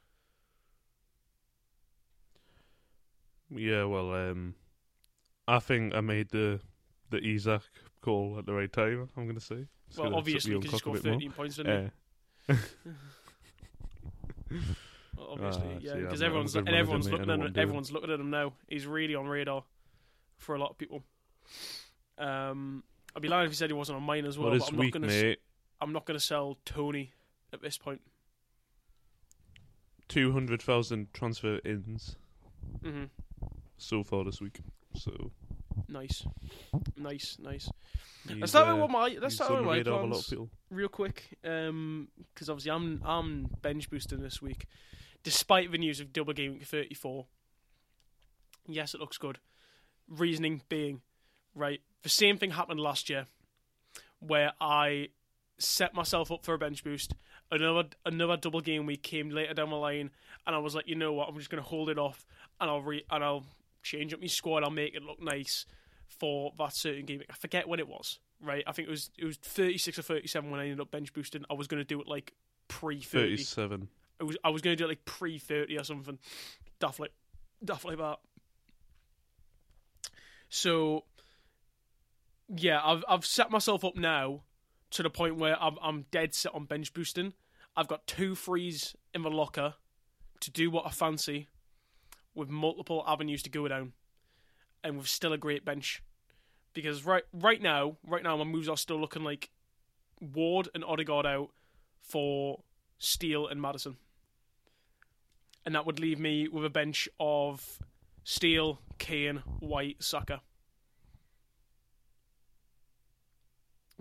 Yeah, 3.50 3.86
well, 3.86 4.14
um, 4.14 4.56
I 5.48 5.60
think 5.60 5.94
I 5.94 6.02
made 6.02 6.30
the 6.30 6.60
the 7.10 7.26
Isak 7.26 7.64
call 8.02 8.38
at 8.40 8.46
the 8.46 8.54
right 8.54 8.72
time. 8.72 9.10
I'm 9.16 9.26
going 9.26 9.36
to 9.36 9.42
say. 9.42 9.68
It's 9.90 9.98
well, 9.98 10.16
obviously 10.16 10.56
because 10.56 10.64
he 10.64 10.68
on 10.68 10.72
cock 10.72 10.74
a 10.74 10.78
scored 10.78 11.04
bit 11.04 11.06
more. 11.06 11.14
thirteen 11.16 11.32
points, 11.32 11.56
didn't 11.58 11.86
Uh, 11.86 11.90
obviously, 15.20 15.68
Ah, 15.76 15.80
yeah, 15.82 15.96
because 15.96 16.22
everyone's 16.22 16.56
and 16.56 16.70
everyone's 16.70 17.10
looking 17.10 17.30
at 17.30 17.40
him, 17.40 17.42
I'm 17.42 17.54
everyone's 17.58 17.92
looking 17.92 18.12
at 18.12 18.20
him 18.20 18.30
now. 18.30 18.54
He's 18.68 18.86
really 18.86 19.16
on 19.16 19.28
radar 19.28 19.64
for 20.38 20.56
a 20.56 20.60
lot 20.60 20.72
of 20.72 20.78
people. 20.78 21.04
Um, 22.18 22.84
I'd 23.16 23.22
be 23.22 23.28
lying 23.28 23.46
if 23.46 23.52
he 23.52 23.56
said 23.56 23.70
he 23.70 23.74
wasn't 23.74 23.98
on 23.98 24.04
mine 24.04 24.26
as 24.26 24.38
well. 24.38 24.52
what 24.52 24.60
but 24.60 24.68
I'm 24.70 24.78
weak, 24.78 24.96
not 24.96 25.02
gonna, 25.02 25.14
mate? 25.14 25.40
I'm 25.80 25.94
not 25.94 26.06
going 26.06 26.18
to 26.20 26.24
sell 26.24 26.58
Tony 26.66 27.14
at 27.54 27.62
this 27.62 27.78
point. 27.78 28.02
Two 30.08 30.32
hundred 30.34 30.62
thousand 30.62 31.14
transfer 31.14 31.60
ins 31.64 32.18
hmm 32.84 33.06
so 33.78 34.04
far 34.04 34.24
this 34.24 34.40
week. 34.42 34.60
So 34.96 35.32
Nice, 35.88 36.26
nice, 36.98 37.38
nice. 37.40 37.70
he's, 38.28 38.38
Let's 38.38 38.52
start 38.52 38.68
uh, 38.68 38.74
with 38.74 38.82
what 38.82 38.92
my 38.92 39.18
let's 39.22 39.36
start 39.36 39.52
with 39.52 39.66
my 39.66 39.78
radar 39.78 39.96
of 39.96 40.04
a 40.04 40.06
lot 40.14 40.24
plans 40.24 40.50
real 40.70 40.88
quick, 40.88 41.38
because 41.42 42.50
obviously 42.50 42.72
I'm 42.72 43.02
I'm 43.06 43.50
bench 43.62 43.90
boosting 43.90 44.22
this 44.22 44.42
week, 44.42 44.68
despite 45.24 45.72
the 45.72 45.78
news 45.78 46.00
of 46.00 46.14
double 46.14 46.34
game 46.34 46.54
week 46.54 46.64
34. 46.64 47.26
Yes, 48.68 48.94
it 48.94 49.00
looks 49.00 49.18
good. 49.18 49.40
Reasoning 50.08 50.62
being, 50.70 51.02
right, 51.56 51.82
the 52.04 52.10
same 52.10 52.38
thing 52.38 52.52
happened 52.52 52.80
last 52.80 53.10
year, 53.10 53.28
where 54.20 54.54
I 54.62 55.10
set 55.58 55.94
myself 55.94 56.32
up 56.32 56.46
for 56.46 56.54
a 56.54 56.58
bench 56.58 56.84
boost. 56.84 57.14
Another 57.52 57.90
another 58.06 58.38
double 58.38 58.62
game 58.62 58.86
week 58.86 59.04
came 59.04 59.30
later 59.30 59.54
down 59.54 59.70
the 59.70 59.76
line, 59.76 60.12
and 60.48 60.56
I 60.56 60.60
was 60.60 60.74
like, 60.76 60.88
you 60.88 60.96
know 60.96 61.14
what, 61.14 61.28
I'm 61.28 61.38
just 61.38 61.50
gonna 61.50 61.62
hold 61.62 61.90
it 61.90 61.98
off, 61.98 62.26
and 62.60 62.70
I'll 62.70 62.82
re 62.82 63.04
and 63.10 63.24
I'll 63.24 63.44
change 63.82 64.14
up 64.14 64.22
my 64.22 64.28
squad. 64.28 64.64
I'll 64.64 64.70
make 64.70 64.96
it 64.96 65.04
look 65.04 65.22
nice 65.22 65.66
for 66.08 66.54
that 66.58 66.74
certain 66.74 67.06
game. 67.06 67.22
I 67.30 67.34
forget 67.34 67.68
when 67.68 67.80
it 67.80 67.88
was. 67.88 68.20
Right, 68.44 68.64
I 68.66 68.72
think 68.72 68.88
it 68.88 68.92
was 68.92 69.12
it 69.20 69.26
was 69.26 69.38
36 69.38 70.00
or 70.00 70.02
37 70.02 70.50
when 70.50 70.60
I 70.60 70.64
ended 70.64 70.80
up 70.80 70.90
bench 70.90 71.14
boosting. 71.14 71.46
I 71.50 71.54
was 71.54 71.68
gonna 71.68 71.84
do 71.84 72.02
it 72.02 72.08
like 72.08 72.34
pre 72.68 73.00
Thirty-seven. 73.00 73.88
I 74.20 74.24
was 74.24 74.38
I 74.44 74.50
was 74.50 74.62
gonna 74.62 74.76
do 74.76 74.86
it 74.86 74.90
like 74.90 75.06
pre 75.06 75.38
30 75.38 75.78
or 75.78 75.84
something, 75.84 76.18
daft 76.80 77.00
like 77.00 77.14
daft 77.64 77.86
like 77.86 78.00
that. 78.00 78.18
So 80.50 81.06
yeah, 82.56 82.82
I've 82.84 83.04
I've 83.08 83.26
set 83.26 83.52
myself 83.52 83.86
up 83.86 83.96
now 83.96 84.42
to 84.92 85.04
the 85.04 85.10
point 85.10 85.38
where 85.38 85.62
I'm 85.62 85.78
I'm 85.82 86.06
dead 86.12 86.34
set 86.34 86.54
on 86.54 86.66
bench 86.66 86.94
boosting. 86.94 87.34
I've 87.76 87.88
got 87.88 88.06
two 88.08 88.36
frees 88.36 88.96
in 89.14 89.22
the 89.22 89.30
locker 89.30 89.76
to 90.42 90.52
do 90.52 90.70
what 90.70 90.86
I 90.86 90.90
fancy, 90.90 91.48
with 92.34 92.50
multiple 92.50 93.04
avenues 93.08 93.44
to 93.44 93.50
go 93.50 93.68
down, 93.68 93.94
and 94.84 94.98
with 94.98 95.08
still 95.08 95.34
a 95.34 95.38
great 95.38 95.66
bench. 95.66 96.02
Because 96.74 97.06
right 97.06 97.24
right 97.34 97.62
now, 97.62 97.98
right 98.06 98.24
now 98.24 98.38
my 98.38 98.44
moves 98.44 98.70
are 98.70 98.78
still 98.78 99.00
looking 99.00 99.24
like 99.24 99.50
Ward 100.22 100.70
and 100.74 100.84
Odegaard 100.84 101.26
out 101.26 101.50
for 102.02 102.64
Steele 102.98 103.48
and 103.48 103.62
Maddison, 103.62 103.98
and 105.66 105.76
that 105.76 105.86
would 105.86 106.00
leave 106.00 106.20
me 106.20 106.48
with 106.48 106.64
a 106.64 106.70
bench 106.70 107.10
of 107.20 107.80
Steele, 108.24 108.80
Kane, 109.00 109.44
White, 109.60 110.02
Saka. 110.02 110.42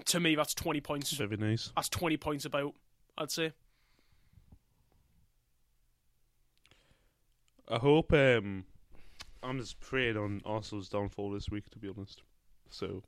To 0.06 0.20
me, 0.20 0.34
that's 0.34 0.54
twenty 0.54 0.80
points. 0.80 1.12
Very 1.12 1.36
nice. 1.36 1.72
That's 1.74 1.88
twenty 1.88 2.16
points 2.16 2.44
about. 2.44 2.74
I'd 3.18 3.30
say. 3.30 3.52
I 7.70 7.78
hope. 7.78 8.12
Um, 8.12 8.64
I'm 9.42 9.58
just 9.58 9.80
praying 9.80 10.16
on 10.16 10.42
Arsenal's 10.44 10.88
downfall 10.88 11.30
this 11.30 11.48
week. 11.50 11.68
To 11.70 11.78
be 11.78 11.88
honest, 11.88 12.22
so 12.68 13.02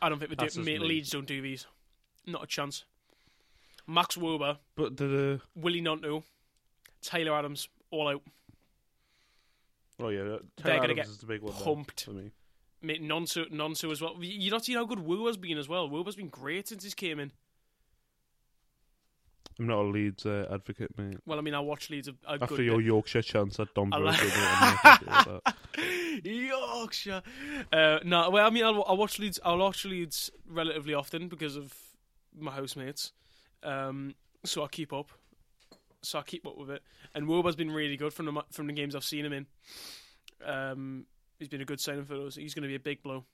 I 0.00 0.08
don't 0.08 0.18
think 0.18 0.30
we 0.30 0.36
That's 0.36 0.54
do. 0.54 0.60
just 0.60 0.66
Mate, 0.66 0.80
me. 0.80 0.86
Leeds 0.88 1.10
don't 1.10 1.26
do 1.26 1.40
these. 1.42 1.66
Not 2.26 2.44
a 2.44 2.46
chance. 2.46 2.84
Max 3.86 4.16
Wober, 4.16 4.58
but 4.76 4.96
the 4.96 5.40
Willy 5.54 5.82
Gnonto, 5.82 6.22
Tyler 7.02 7.34
Adams, 7.34 7.68
all 7.90 8.08
out. 8.08 8.22
oh 10.00 10.08
yeah, 10.08 10.22
They're 10.22 10.38
Taylor 10.56 10.76
gonna 10.76 10.84
Adams 10.92 10.96
get 10.96 11.06
is 11.08 11.18
the 11.18 11.26
big 11.26 11.42
one 11.42 11.52
there 11.52 11.64
pumped. 11.64 12.04
for 12.04 12.12
me. 12.12 12.30
Mate, 12.80 13.02
Nonso, 13.02 13.48
Nonso 13.52 13.92
as 13.92 14.00
well. 14.00 14.16
You 14.20 14.50
not 14.50 14.64
seen 14.64 14.76
how 14.76 14.84
good 14.84 14.98
Wober's 15.00 15.36
been 15.36 15.58
as 15.58 15.68
well. 15.68 15.88
Wober's 15.88 16.16
been 16.16 16.28
great 16.28 16.66
since 16.68 16.82
he's 16.82 16.94
came 16.94 17.20
in. 17.20 17.30
I'm 19.58 19.66
not 19.66 19.78
a 19.80 19.82
Leeds 19.88 20.24
uh, 20.26 20.48
advocate, 20.52 20.96
mate. 20.98 21.18
Well, 21.26 21.38
I 21.38 21.42
mean, 21.42 21.54
I 21.54 21.60
watch 21.60 21.90
Leeds 21.90 22.08
a, 22.08 22.12
a 22.26 22.32
After 22.40 22.46
good 22.56 22.64
your 22.64 22.78
bit. 22.78 22.86
Yorkshire 22.86 23.22
chance 23.22 23.60
at 23.60 23.72
Don 23.74 23.90
like- 23.90 24.02
mate, 24.02 24.32
I'm 24.34 24.40
not 24.40 24.78
happy 24.78 25.04
with 25.06 26.24
that. 26.24 26.24
Yorkshire. 26.24 27.22
Uh, 27.72 27.98
no, 28.04 28.30
well, 28.30 28.46
I 28.46 28.50
mean, 28.50 28.64
I'll, 28.64 28.84
I 28.86 28.92
watch 28.92 29.18
Leeds. 29.18 29.38
I'll 29.44 29.58
watch 29.58 29.84
Leeds 29.84 30.30
relatively 30.48 30.94
often 30.94 31.28
because 31.28 31.56
of 31.56 31.74
my 32.38 32.50
housemates. 32.52 33.12
Um, 33.62 34.14
so 34.44 34.64
I 34.64 34.68
keep 34.68 34.92
up. 34.92 35.10
So 36.02 36.18
I 36.18 36.22
keep 36.22 36.46
up 36.46 36.56
with 36.58 36.70
it. 36.70 36.82
And 37.14 37.28
Wober's 37.28 37.54
been 37.56 37.70
really 37.70 37.96
good 37.96 38.12
from 38.12 38.26
the 38.26 38.42
from 38.50 38.66
the 38.66 38.72
games 38.72 38.96
I've 38.96 39.04
seen 39.04 39.24
him 39.24 39.32
in. 39.32 39.46
Um, 40.44 41.06
he's 41.38 41.48
been 41.48 41.60
a 41.60 41.64
good 41.66 41.80
signing 41.80 42.04
for 42.04 42.14
us. 42.26 42.34
He's 42.36 42.54
going 42.54 42.62
to 42.62 42.68
be 42.68 42.74
a 42.74 42.80
big 42.80 43.02
blow, 43.02 43.24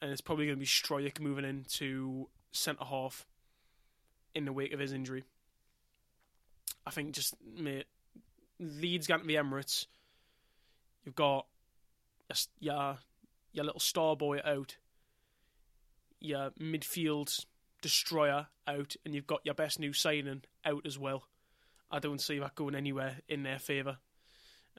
and 0.00 0.10
it's 0.12 0.20
probably 0.20 0.46
going 0.46 0.56
to 0.56 0.60
be 0.60 0.66
Struijk 0.66 1.20
moving 1.20 1.44
into 1.44 2.28
centre 2.52 2.84
half 2.84 3.26
in 4.34 4.44
the 4.44 4.52
wake 4.52 4.72
of 4.72 4.78
his 4.80 4.92
injury. 4.92 5.24
I 6.86 6.90
think 6.90 7.12
just 7.12 7.34
mate, 7.56 7.86
Leeds 8.58 9.06
going 9.06 9.20
to 9.20 9.26
the 9.26 9.34
Emirates. 9.34 9.86
You've 11.04 11.14
got 11.14 11.46
your, 12.60 12.96
your, 13.52 13.64
little 13.64 13.80
star 13.80 14.16
boy 14.16 14.40
out, 14.44 14.76
your 16.20 16.50
midfield 16.60 17.44
destroyer 17.82 18.46
out, 18.66 18.96
and 19.04 19.14
you've 19.14 19.26
got 19.26 19.40
your 19.44 19.54
best 19.54 19.78
new 19.78 19.92
signing 19.92 20.42
out 20.64 20.86
as 20.86 20.98
well. 20.98 21.24
I 21.90 21.98
don't 21.98 22.20
see 22.20 22.38
that 22.38 22.54
going 22.54 22.74
anywhere 22.74 23.18
in 23.28 23.42
their 23.42 23.58
favour. 23.58 23.98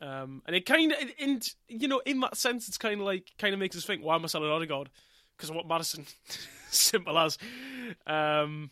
Um, 0.01 0.41
and 0.45 0.55
it 0.55 0.65
kind 0.65 0.91
of, 0.91 0.97
in 1.17 1.41
you 1.69 1.87
know, 1.87 2.01
in 2.05 2.19
that 2.21 2.37
sense, 2.37 2.67
it's 2.67 2.77
kind 2.77 2.99
of 2.99 3.05
like 3.05 3.31
kind 3.37 3.53
of 3.53 3.59
makes 3.59 3.77
us 3.77 3.85
think, 3.85 4.03
why 4.03 4.15
am 4.15 4.23
I 4.23 4.27
selling 4.27 4.49
Odegaard? 4.49 4.89
Because 5.37 5.51
I 5.51 5.53
want 5.53 5.67
Maddison. 5.67 6.05
Simple 6.71 7.17
as. 7.17 7.37
Um, 8.05 8.71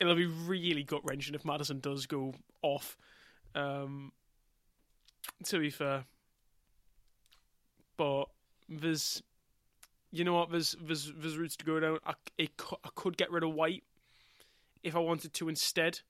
it'll 0.00 0.14
be 0.14 0.26
really 0.26 0.82
gut 0.82 1.02
wrenching 1.04 1.34
if 1.34 1.44
Maddison 1.44 1.80
does 1.80 2.06
go 2.06 2.34
off. 2.62 2.96
Um, 3.54 4.12
to 5.44 5.58
be 5.58 5.70
fair, 5.70 6.04
but 7.96 8.24
there's, 8.68 9.22
you 10.10 10.24
know 10.24 10.34
what, 10.34 10.50
there's 10.50 10.74
there's 10.80 11.12
there's 11.16 11.36
routes 11.36 11.56
to 11.56 11.64
go 11.64 11.78
down. 11.80 11.98
I, 12.04 12.14
it, 12.38 12.50
I 12.84 12.88
could 12.94 13.16
get 13.16 13.30
rid 13.30 13.44
of 13.44 13.52
White 13.52 13.84
if 14.82 14.96
I 14.96 15.00
wanted 15.00 15.34
to 15.34 15.48
instead. 15.48 16.00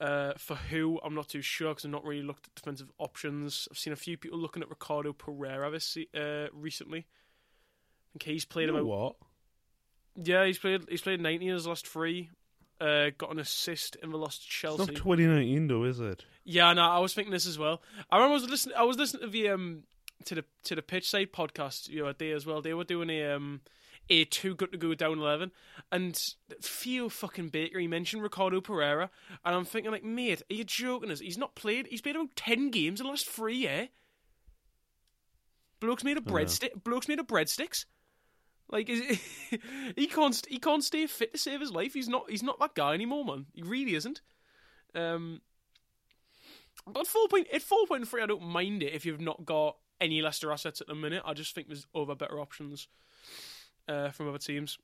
Uh, 0.00 0.32
for 0.36 0.56
who, 0.56 0.98
I'm 1.04 1.14
not 1.14 1.28
too 1.28 1.42
sure 1.42 1.68
because 1.70 1.84
I've 1.84 1.92
not 1.92 2.04
really 2.04 2.24
looked 2.24 2.48
at 2.48 2.54
defensive 2.56 2.90
options. 2.98 3.68
I've 3.70 3.78
seen 3.78 3.92
a 3.92 3.96
few 3.96 4.16
people 4.16 4.36
looking 4.36 4.60
at 4.60 4.68
Ricardo 4.68 5.12
Pereira 5.12 5.70
this 5.70 5.96
uh, 6.16 6.46
recently. 6.52 6.98
I 7.00 8.18
think 8.18 8.22
he's 8.24 8.44
played 8.44 8.66
You 8.66 8.72
know 8.72 8.78
about 8.78 8.86
what? 8.86 9.16
yeah, 10.26 10.44
he's 10.44 10.58
played. 10.58 10.82
He's 10.88 11.02
played 11.02 11.20
90 11.20 11.46
in 11.46 11.54
his 11.54 11.68
last 11.68 11.86
three. 11.86 12.30
Uh, 12.82 13.10
got 13.16 13.30
an 13.30 13.38
assist 13.38 13.96
in 14.02 14.10
the 14.10 14.18
loss 14.18 14.38
to 14.38 14.44
It's 14.44 14.78
not 14.78 14.88
2019 14.88 15.68
though, 15.68 15.84
is 15.84 16.00
it? 16.00 16.24
yeah, 16.44 16.72
no, 16.72 16.82
I 16.82 16.98
was 16.98 17.14
thinking 17.14 17.32
this 17.32 17.46
as 17.46 17.58
well. 17.58 17.80
I 18.10 18.16
remember 18.16 18.32
I 18.32 18.40
was 18.40 18.48
listening. 18.50 18.74
I 18.76 18.82
was 18.82 18.96
listening 18.98 19.22
to 19.22 19.28
the 19.28 19.48
um 19.50 19.82
to 20.24 20.34
the 20.34 20.44
to 20.64 20.74
the 20.74 20.82
pitch 20.82 21.08
side 21.08 21.32
podcast 21.32 21.86
the 21.86 22.00
other 22.00 22.12
day 22.12 22.32
as 22.32 22.44
well. 22.44 22.60
They 22.60 22.74
were 22.74 22.84
doing 22.84 23.08
a 23.10 23.30
um 23.32 23.60
a 24.10 24.24
two 24.24 24.56
good 24.56 24.72
to 24.72 24.78
go 24.78 24.94
down 24.94 25.18
eleven, 25.20 25.52
and 25.92 26.20
Theo 26.60 27.08
fucking 27.08 27.50
Baker 27.50 27.78
he 27.78 27.86
mentioned 27.86 28.22
Ricardo 28.22 28.60
Pereira, 28.60 29.10
and 29.44 29.54
I'm 29.54 29.64
thinking 29.64 29.92
like, 29.92 30.02
mate, 30.04 30.42
are 30.50 30.54
you 30.54 30.64
joking 30.64 31.10
us? 31.12 31.20
He's 31.20 31.38
not 31.38 31.54
played. 31.54 31.86
He's 31.86 32.00
played 32.00 32.16
about 32.16 32.34
ten 32.34 32.70
games 32.70 33.00
in 33.00 33.04
the 33.06 33.10
last 33.10 33.28
three. 33.28 33.58
Yeah, 33.58 33.86
blokes 35.80 36.04
made 36.04 36.16
of 36.16 36.26
know. 36.26 36.32
breadstick. 36.32 36.82
Blokes 36.84 37.08
made 37.08 37.20
of 37.20 37.26
breadsticks. 37.26 37.84
Like 38.70 38.88
is 38.88 39.00
he 39.96 40.06
can't 40.06 40.40
he 40.48 40.58
can't 40.58 40.84
stay 40.84 41.06
fit 41.06 41.32
to 41.32 41.38
save 41.38 41.60
his 41.60 41.70
life. 41.72 41.94
He's 41.94 42.08
not 42.08 42.30
he's 42.30 42.42
not 42.42 42.58
that 42.60 42.74
guy 42.74 42.94
anymore, 42.94 43.24
man. 43.24 43.46
He 43.54 43.62
really 43.62 43.94
isn't. 43.94 44.20
Um, 44.94 45.40
But 46.86 47.06
four 47.06 47.28
point 47.28 47.48
at 47.52 47.62
four 47.62 47.86
point 47.86 48.08
three, 48.08 48.22
I 48.22 48.26
don't 48.26 48.42
mind 48.42 48.82
it 48.82 48.92
if 48.94 49.04
you've 49.06 49.20
not 49.20 49.44
got 49.44 49.76
any 50.00 50.20
Leicester 50.22 50.50
assets 50.52 50.80
at 50.80 50.86
the 50.88 50.94
minute. 50.94 51.22
I 51.24 51.34
just 51.34 51.54
think 51.54 51.68
there's 51.68 51.86
other 51.94 52.14
better 52.14 52.40
options 52.40 52.88
uh, 53.88 54.10
from 54.10 54.28
other 54.28 54.38
teams. 54.38 54.78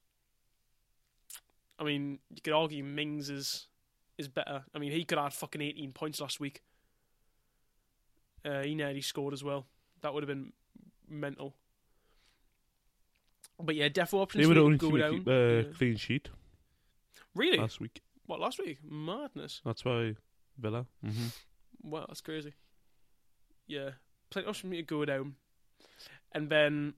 I 1.78 1.84
mean, 1.84 2.18
you 2.34 2.40
could 2.42 2.52
argue 2.52 2.82
Mings 2.84 3.30
is 3.30 3.68
is 4.16 4.28
better. 4.28 4.64
I 4.74 4.78
mean, 4.78 4.92
he 4.92 5.04
could 5.04 5.18
add 5.18 5.32
fucking 5.32 5.60
eighteen 5.62 5.92
points 5.92 6.20
last 6.20 6.40
week. 6.40 6.62
Uh, 8.44 8.62
he 8.62 8.74
nearly 8.74 9.00
scored 9.00 9.34
as 9.34 9.42
well. 9.44 9.66
That 10.02 10.14
would 10.14 10.22
have 10.22 10.28
been 10.28 10.52
mental. 11.08 11.54
But 13.60 13.74
yeah, 13.74 13.88
defo 13.88 14.14
options. 14.14 14.42
They 14.42 14.48
were 14.48 14.54
the 14.54 14.60
only 14.62 14.76
go 14.78 14.88
team 14.90 14.96
to 14.98 15.02
down. 15.02 15.18
keep 15.18 15.28
uh, 15.28 15.32
Yeah. 15.32 15.62
clean 15.76 15.96
sheet 15.96 16.28
Really? 17.34 17.58
last 17.58 17.80
week. 17.80 18.00
What 18.26 18.40
last 18.40 18.58
week? 18.58 18.78
Madness. 18.88 19.60
That's 19.64 19.84
why 19.84 20.14
Villa. 20.58 20.86
Mm-hmm. 21.04 21.90
Wow, 21.90 22.04
that's 22.08 22.20
crazy. 22.20 22.54
Yeah, 23.66 23.90
plenty 24.30 24.46
of 24.46 24.50
options 24.50 24.60
for 24.60 24.66
me 24.68 24.76
to 24.78 24.82
go 24.82 25.04
down, 25.04 25.34
and 26.32 26.48
then 26.48 26.94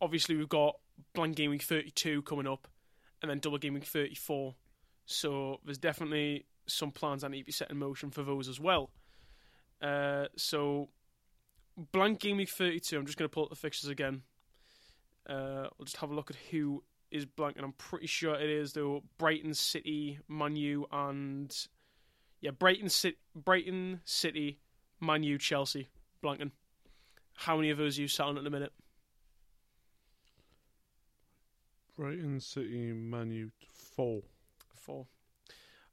obviously 0.00 0.36
we've 0.36 0.48
got 0.48 0.76
blank 1.14 1.36
game 1.36 1.50
week 1.50 1.62
thirty-two 1.62 2.22
coming 2.22 2.46
up, 2.46 2.68
and 3.22 3.30
then 3.30 3.38
double 3.40 3.58
game 3.58 3.74
week 3.74 3.84
thirty-four. 3.84 4.54
So 5.06 5.60
there's 5.64 5.78
definitely 5.78 6.46
some 6.66 6.90
plans 6.90 7.22
that 7.22 7.30
need 7.30 7.40
to 7.40 7.44
be 7.44 7.52
set 7.52 7.70
in 7.70 7.76
motion 7.78 8.10
for 8.10 8.22
those 8.22 8.48
as 8.48 8.58
well. 8.58 8.90
Uh, 9.82 10.26
so 10.36 10.88
blank 11.92 12.20
game 12.20 12.36
week 12.38 12.48
thirty-two. 12.48 12.98
I'm 12.98 13.06
just 13.06 13.18
going 13.18 13.28
to 13.28 13.32
pull 13.34 13.44
up 13.44 13.50
the 13.50 13.56
fixtures 13.56 13.90
again. 13.90 14.22
Uh, 15.28 15.68
I'll 15.78 15.84
just 15.84 15.96
have 15.98 16.10
a 16.10 16.14
look 16.14 16.30
at 16.30 16.36
who 16.50 16.82
is 17.10 17.24
blank, 17.24 17.56
and 17.56 17.64
I'm 17.64 17.72
pretty 17.72 18.06
sure 18.06 18.34
it 18.34 18.50
is 18.50 18.72
though 18.72 19.02
Brighton, 19.18 19.54
City, 19.54 20.18
Manu, 20.28 20.84
and 20.92 21.54
yeah, 22.40 22.50
Brighton, 22.50 22.88
City, 22.88 23.16
Brighton, 23.34 24.00
City, 24.04 24.58
Manu, 25.00 25.38
Chelsea, 25.38 25.88
blanking. 26.22 26.50
How 27.36 27.56
many 27.56 27.70
of 27.70 27.78
those 27.78 27.98
are 27.98 28.02
you 28.02 28.08
sat 28.08 28.26
on 28.26 28.38
at 28.38 28.44
the 28.44 28.50
minute? 28.50 28.72
Brighton 31.96 32.40
City, 32.40 32.92
Manu 32.92 33.50
four. 33.72 34.22
Four. 34.74 35.06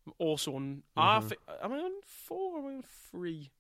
I'm 0.06 0.14
also 0.18 0.56
on. 0.56 0.84
I 0.98 1.20
Mhm. 1.20 1.30
thi- 1.30 1.36
am 1.62 1.74
I 1.74 1.78
on 1.80 2.02
four 2.02 2.56
or 2.56 2.60
am 2.60 2.66
I 2.66 2.76
on 2.78 2.82
three? 2.84 3.52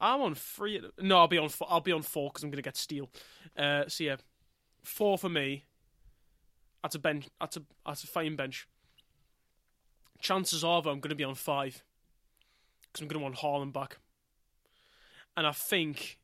I'm 0.00 0.22
on 0.22 0.34
three. 0.34 0.76
At 0.78 0.96
the, 0.96 1.02
no, 1.02 1.18
I'll 1.18 1.28
be 1.28 1.36
on. 1.36 1.50
Four, 1.50 1.66
I'll 1.70 1.80
be 1.80 1.92
on 1.92 2.00
four 2.02 2.30
because 2.30 2.42
I'm 2.42 2.50
gonna 2.50 2.62
get 2.62 2.76
Steele. 2.76 3.10
Uh, 3.56 3.86
so 3.88 4.04
yeah, 4.04 4.16
four 4.82 5.18
for 5.18 5.28
me. 5.28 5.64
At 6.82 6.94
a 6.94 6.98
bench. 6.98 7.28
at 7.40 7.56
a 7.56 7.62
that's 7.84 8.04
a 8.04 8.06
fine 8.06 8.36
bench. 8.36 8.66
Chances 10.18 10.64
are 10.64 10.80
though 10.80 10.90
I'm 10.90 11.00
gonna 11.00 11.14
be 11.14 11.24
on 11.24 11.34
five 11.34 11.82
because 12.82 13.02
I'm 13.02 13.08
gonna 13.08 13.22
want 13.22 13.36
Haaland 13.36 13.72
back. 13.72 13.98
And 15.36 15.46
I 15.46 15.52
think 15.52 16.18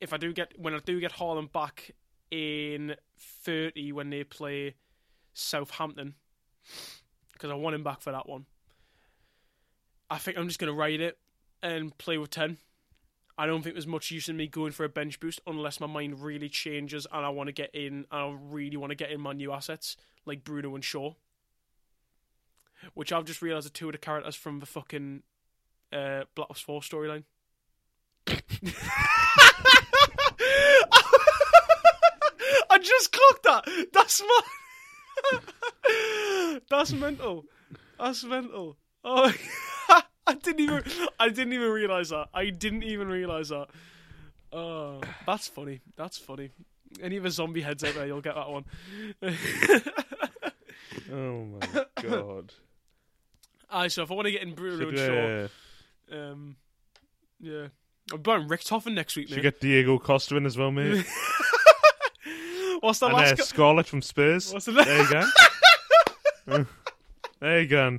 if 0.00 0.12
I 0.12 0.16
do 0.16 0.32
get 0.32 0.58
when 0.58 0.74
I 0.74 0.78
do 0.78 1.00
get 1.00 1.14
Haaland 1.14 1.52
back 1.52 1.92
in 2.30 2.94
thirty 3.18 3.92
when 3.92 4.10
they 4.10 4.24
play 4.24 4.74
Southampton, 5.34 6.14
because 7.32 7.50
I 7.50 7.54
want 7.54 7.74
him 7.74 7.82
back 7.82 8.00
for 8.00 8.12
that 8.12 8.28
one. 8.28 8.46
I 10.10 10.18
think 10.18 10.38
I'm 10.38 10.46
just 10.46 10.58
gonna 10.58 10.72
ride 10.72 11.00
it 11.00 11.18
and 11.62 11.96
play 11.98 12.18
with 12.18 12.30
ten. 12.30 12.58
I 13.38 13.46
don't 13.46 13.62
think 13.62 13.76
there's 13.76 13.86
much 13.86 14.10
use 14.10 14.28
in 14.28 14.36
me 14.36 14.48
going 14.48 14.72
for 14.72 14.84
a 14.84 14.88
bench 14.88 15.20
boost 15.20 15.40
unless 15.46 15.78
my 15.78 15.86
mind 15.86 16.20
really 16.24 16.48
changes 16.48 17.06
and 17.12 17.24
I 17.24 17.28
want 17.28 17.46
to 17.46 17.52
get 17.52 17.72
in. 17.72 18.04
I 18.10 18.36
really 18.50 18.76
want 18.76 18.90
to 18.90 18.96
get 18.96 19.12
in 19.12 19.20
my 19.20 19.32
new 19.32 19.52
assets 19.52 19.96
like 20.26 20.42
Bruno 20.42 20.74
and 20.74 20.84
Shaw, 20.84 21.12
which 22.94 23.12
I've 23.12 23.24
just 23.24 23.40
realised 23.40 23.68
are 23.68 23.70
two 23.70 23.86
of 23.86 23.92
the 23.92 23.98
characters 23.98 24.34
from 24.34 24.58
the 24.58 24.66
fucking 24.66 25.22
uh, 25.92 26.24
Black 26.34 26.50
Ops 26.50 26.60
Four 26.60 26.80
storyline. 26.80 27.22
I 32.70 32.78
just 32.82 33.12
clocked 33.12 33.44
that. 33.44 33.88
That's 33.92 34.20
my. 34.20 34.40
That's 36.70 36.92
mental. 36.92 37.44
That's 37.98 38.24
mental. 38.24 38.76
Oh, 39.04 39.32
I 40.28 40.34
didn't 40.34 40.60
even. 40.60 40.84
I 41.18 41.28
didn't 41.28 41.52
even 41.54 41.70
realize 41.70 42.10
that. 42.10 42.28
I 42.32 42.50
didn't 42.50 42.84
even 42.84 43.08
realize 43.08 43.48
that. 43.48 43.68
Oh, 44.52 45.00
that's 45.26 45.48
funny. 45.48 45.80
That's 45.96 46.18
funny. 46.18 46.50
Any 47.02 47.16
of 47.16 47.24
the 47.24 47.30
zombie 47.30 47.62
heads 47.62 47.82
out 47.82 47.94
there, 47.94 48.06
you'll 48.06 48.20
get 48.20 48.34
that 48.34 48.48
one. 48.48 48.64
Oh 51.12 51.44
my 51.44 51.84
god. 52.02 52.52
Aye, 53.70 53.88
so 53.88 54.02
if 54.02 54.10
I 54.10 54.14
want 54.14 54.26
to 54.26 54.32
get 54.32 54.42
in 54.42 54.54
Should, 54.56 54.88
and 54.88 54.98
Shaw, 54.98 56.16
uh, 56.16 56.32
um, 56.32 56.56
yeah, 57.40 57.68
I'm 58.12 58.20
buying 58.22 58.48
Richthofen 58.48 58.94
next 58.94 59.16
week, 59.16 59.28
should 59.28 59.36
mate. 59.36 59.42
get 59.42 59.60
Diego 59.60 59.98
Costa 59.98 60.36
in 60.36 60.46
as 60.46 60.58
well, 60.58 60.70
mate. 60.70 61.04
What's 62.80 62.98
the 63.00 63.06
and 63.06 63.14
last? 63.14 63.40
uh, 63.40 63.44
Scarlett 63.44 63.86
from 63.86 64.02
Spurs. 64.02 64.52
What's 64.52 64.66
the 64.66 64.72
There 64.72 65.02
you 65.02 65.10
go. 66.46 66.66
there 67.40 67.60
you 67.60 67.68
go. 67.68 67.98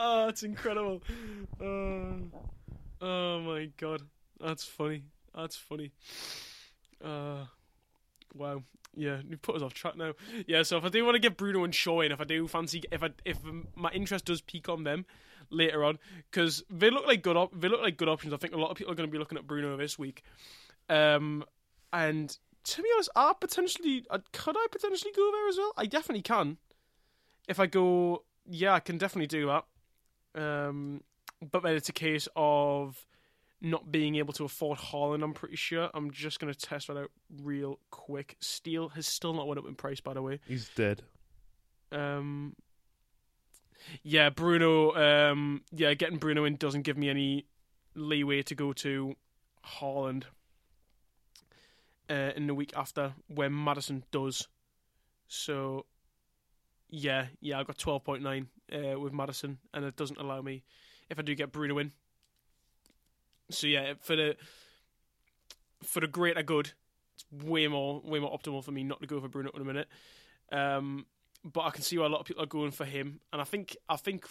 Oh, 0.00 0.28
it's 0.28 0.42
incredible. 0.42 1.02
Oh, 1.60 2.14
oh 3.00 3.40
my 3.40 3.70
god, 3.76 4.02
that's 4.40 4.64
funny. 4.64 5.04
That's 5.34 5.56
funny. 5.56 5.92
Uh, 7.04 7.44
wow. 8.34 8.62
Yeah, 8.96 9.18
you 9.28 9.36
put 9.36 9.54
us 9.54 9.62
off 9.62 9.74
track 9.74 9.96
now. 9.96 10.14
Yeah, 10.46 10.62
so 10.62 10.76
if 10.76 10.84
I 10.84 10.88
do 10.88 11.04
want 11.04 11.14
to 11.14 11.20
get 11.20 11.36
Bruno 11.36 11.62
and 11.62 11.74
Shaw 11.74 12.00
in, 12.00 12.10
if 12.10 12.20
I 12.20 12.24
do 12.24 12.48
fancy, 12.48 12.82
if 12.90 13.02
I 13.02 13.10
if 13.24 13.38
my 13.76 13.90
interest 13.90 14.24
does 14.24 14.40
peak 14.40 14.68
on 14.68 14.84
them 14.84 15.06
later 15.50 15.84
on, 15.84 15.98
because 16.30 16.64
they 16.70 16.90
look 16.90 17.06
like 17.06 17.22
good, 17.22 17.36
op- 17.36 17.58
they 17.60 17.68
look 17.68 17.82
like 17.82 17.96
good 17.96 18.08
options. 18.08 18.32
I 18.32 18.38
think 18.38 18.54
a 18.54 18.58
lot 18.58 18.70
of 18.70 18.76
people 18.76 18.92
are 18.92 18.96
going 18.96 19.08
to 19.08 19.12
be 19.12 19.18
looking 19.18 19.38
at 19.38 19.46
Bruno 19.46 19.76
this 19.76 19.98
week. 19.98 20.22
Um, 20.88 21.44
and 21.92 22.36
to 22.64 22.82
be 22.82 22.88
honest, 22.94 23.10
I 23.14 23.32
potentially 23.38 24.04
uh, 24.10 24.18
could 24.32 24.56
I 24.56 24.66
potentially 24.70 25.12
go 25.14 25.30
there 25.32 25.48
as 25.48 25.56
well. 25.56 25.72
I 25.76 25.86
definitely 25.86 26.22
can. 26.22 26.56
If 27.48 27.60
I 27.60 27.66
go, 27.66 28.24
yeah, 28.46 28.74
I 28.74 28.80
can 28.80 28.98
definitely 28.98 29.28
do 29.28 29.46
that. 29.46 29.64
Um, 30.38 31.02
but 31.50 31.62
then 31.62 31.74
it's 31.74 31.88
a 31.88 31.92
case 31.92 32.28
of 32.36 33.06
not 33.60 33.90
being 33.90 34.16
able 34.16 34.32
to 34.34 34.44
afford 34.44 34.78
Haaland. 34.78 35.22
I'm 35.22 35.34
pretty 35.34 35.56
sure. 35.56 35.90
I'm 35.92 36.10
just 36.10 36.38
going 36.40 36.52
to 36.52 36.58
test 36.58 36.86
that 36.86 36.96
out 36.96 37.10
real 37.42 37.78
quick. 37.90 38.36
Steele 38.40 38.88
has 38.90 39.06
still 39.06 39.34
not 39.34 39.46
went 39.46 39.58
up 39.58 39.66
in 39.66 39.74
price, 39.74 40.00
by 40.00 40.14
the 40.14 40.22
way. 40.22 40.40
He's 40.46 40.68
dead. 40.68 41.02
Um, 41.90 42.54
yeah, 44.02 44.30
Bruno. 44.30 44.94
Um, 44.94 45.62
yeah, 45.72 45.94
getting 45.94 46.18
Bruno 46.18 46.44
in 46.44 46.56
doesn't 46.56 46.82
give 46.82 46.96
me 46.96 47.08
any 47.08 47.46
leeway 47.94 48.42
to 48.42 48.54
go 48.54 48.72
to 48.74 49.16
Haaland 49.80 50.24
uh, 52.08 52.32
in 52.36 52.46
the 52.46 52.54
week 52.54 52.72
after 52.76 53.14
when 53.26 53.52
Maddison 53.52 54.04
does. 54.10 54.46
So, 55.26 55.84
yeah, 56.90 57.26
yeah, 57.40 57.58
I've 57.58 57.66
got 57.66 57.78
twelve 57.78 58.04
point 58.04 58.22
nine 58.22 58.48
uh, 58.72 58.98
with 58.98 59.12
Maddison, 59.12 59.58
and 59.74 59.84
it 59.84 59.96
doesn't 59.96 60.18
allow 60.18 60.40
me 60.40 60.62
if 61.10 61.18
I 61.18 61.22
do 61.22 61.34
get 61.34 61.52
Bruno 61.52 61.78
in. 61.78 61.92
So 63.50 63.66
yeah, 63.66 63.94
for 64.00 64.16
the 64.16 64.36
for 65.82 66.00
the 66.00 66.06
greater 66.06 66.42
good, 66.42 66.72
it's 67.14 67.24
way 67.44 67.66
more 67.68 68.00
way 68.04 68.18
more 68.18 68.36
optimal 68.36 68.64
for 68.64 68.72
me 68.72 68.84
not 68.84 69.00
to 69.00 69.06
go 69.06 69.20
for 69.20 69.28
Bruno 69.28 69.50
in 69.54 69.62
a 69.62 69.64
minute. 69.64 69.88
Um, 70.50 71.06
but 71.44 71.62
I 71.62 71.70
can 71.70 71.82
see 71.82 71.98
why 71.98 72.06
a 72.06 72.08
lot 72.08 72.20
of 72.20 72.26
people 72.26 72.42
are 72.42 72.46
going 72.46 72.70
for 72.70 72.84
him, 72.84 73.20
and 73.32 73.40
I 73.40 73.44
think 73.44 73.76
I 73.88 73.96
think 73.96 74.26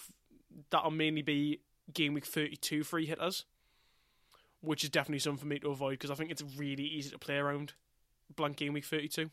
that'll 0.70 0.90
mainly 0.90 1.22
be 1.22 1.60
game 1.92 2.14
week 2.14 2.26
thirty 2.26 2.56
two 2.56 2.82
free 2.84 3.06
hitters, 3.06 3.44
which 4.60 4.84
is 4.84 4.90
definitely 4.90 5.20
something 5.20 5.40
for 5.40 5.46
me 5.46 5.58
to 5.60 5.70
avoid 5.70 5.92
because 5.92 6.10
I 6.10 6.14
think 6.14 6.30
it's 6.30 6.44
really 6.56 6.84
easy 6.84 7.10
to 7.10 7.18
play 7.18 7.36
around 7.36 7.74
blank 8.34 8.56
game 8.56 8.72
week 8.72 8.84
thirty 8.84 9.08
two. 9.08 9.30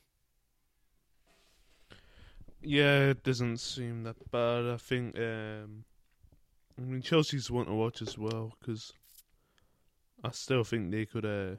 Yeah, 2.65 3.10
it 3.10 3.23
doesn't 3.23 3.58
seem 3.58 4.04
that 4.04 4.32
bad. 4.32 4.65
I 4.65 4.78
think. 4.78 5.17
Um, 5.17 5.86
I 6.78 6.82
mean, 6.82 7.01
Chelsea's 7.01 7.49
one 7.49 7.67
to 7.67 7.73
watch 7.73 8.01
as 8.01 8.17
well 8.17 8.54
because 8.60 8.93
I 10.23 10.32
still 10.32 10.63
think 10.63 10.91
they 10.91 11.06
could 11.06 11.25
uh, 11.25 11.56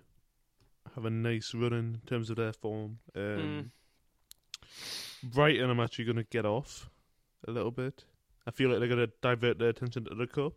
have 0.94 1.04
a 1.04 1.10
nice 1.10 1.54
run 1.54 1.72
in 1.72 2.00
terms 2.06 2.30
of 2.30 2.36
their 2.36 2.52
form. 2.52 2.98
Um, 3.14 3.70
Brighton, 5.22 5.70
I'm 5.70 5.80
actually 5.80 6.04
going 6.04 6.16
to 6.16 6.24
get 6.24 6.44
off 6.44 6.90
a 7.46 7.50
little 7.50 7.70
bit. 7.70 8.04
I 8.46 8.50
feel 8.50 8.68
like 8.70 8.78
they're 8.78 8.88
going 8.88 9.06
to 9.06 9.12
divert 9.22 9.58
their 9.58 9.70
attention 9.70 10.04
to 10.04 10.14
the 10.14 10.26
cup. 10.26 10.52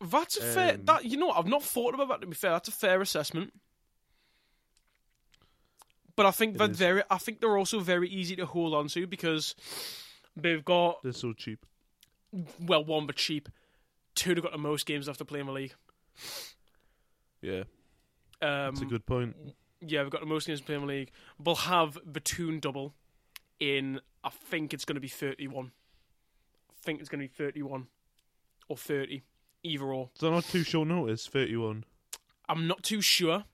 That's 0.00 0.36
a 0.36 0.42
fair. 0.42 0.74
Um, 0.74 0.84
that 0.84 1.04
you 1.04 1.16
know, 1.16 1.28
what, 1.28 1.38
I've 1.38 1.46
not 1.46 1.62
thought 1.62 1.94
about 1.94 2.08
that. 2.08 2.20
To 2.22 2.26
be 2.26 2.34
fair, 2.34 2.52
that's 2.52 2.68
a 2.68 2.72
fair 2.72 3.00
assessment. 3.00 3.52
But 6.16 6.26
I 6.26 6.30
think 6.30 6.54
It 6.54 6.58
they're. 6.58 6.68
very. 6.68 7.02
I 7.10 7.18
think 7.18 7.40
they're 7.40 7.56
also 7.56 7.80
very 7.80 8.08
easy 8.08 8.36
to 8.36 8.46
hold 8.46 8.74
on 8.74 8.88
to 8.88 9.06
because 9.06 9.54
they've 10.36 10.64
got 10.64 11.02
They're 11.02 11.12
so 11.12 11.32
cheap. 11.32 11.64
well, 12.60 12.84
one 12.84 13.06
but 13.06 13.16
cheap. 13.16 13.48
Two, 14.14 14.34
they've 14.34 14.42
got 14.42 14.52
the 14.52 14.58
most 14.58 14.84
games 14.84 15.08
after 15.08 15.24
playing 15.24 15.42
in 15.42 15.46
the 15.46 15.52
league. 15.52 15.74
Yeah, 17.40 17.60
Um, 18.40 18.74
that's 18.74 18.82
a 18.82 18.84
good 18.84 19.06
point. 19.06 19.34
Yeah, 19.80 20.02
we've 20.02 20.10
got 20.12 20.20
the 20.20 20.26
most 20.26 20.46
games 20.46 20.60
playing 20.60 20.82
in 20.82 20.86
the 20.86 20.92
league. 20.94 21.10
We'll 21.42 21.54
have 21.56 21.98
the 22.04 22.20
Toon 22.20 22.60
double 22.60 22.94
in. 23.58 24.00
I 24.22 24.28
think 24.30 24.72
it's 24.72 24.84
going 24.84 24.94
to 24.94 25.00
be 25.00 25.08
thirty-one. 25.08 25.72
I 26.70 26.74
think 26.84 27.00
it's 27.00 27.08
going 27.08 27.20
to 27.20 27.24
be 27.28 27.34
thirty-one 27.34 27.88
or 28.68 28.76
thirty. 28.76 29.22
either 29.64 29.84
or. 29.86 30.10
That 30.20 30.30
not 30.30 30.44
too 30.44 30.62
short 30.62 30.88
notice? 30.88 31.26
Thirty-one. 31.26 31.84
I'm 32.48 32.66
not 32.68 32.82
too 32.84 33.00
sure. 33.00 33.44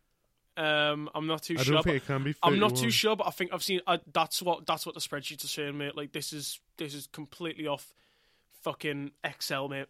Um, 0.59 1.09
I'm 1.15 1.29
not 1.29 1.45
too 1.45 1.55
I 1.57 1.63
sure. 1.63 1.75
don't 1.75 1.85
but 1.85 1.85
think 1.85 2.03
it 2.03 2.07
can 2.07 2.25
be. 2.25 2.33
31. 2.33 2.53
I'm 2.53 2.59
not 2.59 2.77
too 2.77 2.91
sure, 2.91 3.15
but 3.15 3.29
I 3.29 3.31
think 3.31 3.53
I've 3.55 3.63
seen. 3.63 3.81
Uh, 3.87 3.99
that's 4.13 4.43
what 4.43 4.67
that's 4.67 4.85
what 4.85 4.97
the 4.97 5.01
spreadsheets 5.01 5.45
are 5.45 5.49
saying, 5.49 5.79
mate. 5.79 5.97
Like 5.97 6.11
this 6.11 6.33
is 6.33 6.59
this 6.79 6.95
is 6.95 7.07
completely 7.07 7.69
off 7.69 7.95
fucking 8.63 9.13
Excel, 9.23 9.69
mate. 9.69 9.87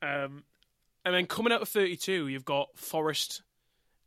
Um, 0.00 0.44
and 1.04 1.14
then 1.14 1.26
coming 1.26 1.52
out 1.52 1.60
of 1.60 1.68
32, 1.68 2.28
you've 2.28 2.46
got 2.46 2.68
Forest, 2.76 3.42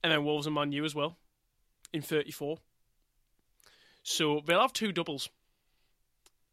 and 0.03 0.12
then 0.12 0.23
Wolves 0.25 0.47
and 0.47 0.56
Man 0.56 0.71
U 0.71 0.84
as 0.84 0.95
well, 0.95 1.15
in 1.93 2.01
34. 2.01 2.58
So 4.01 4.41
they'll 4.45 4.62
have 4.62 4.73
two 4.73 4.91
doubles. 4.91 5.29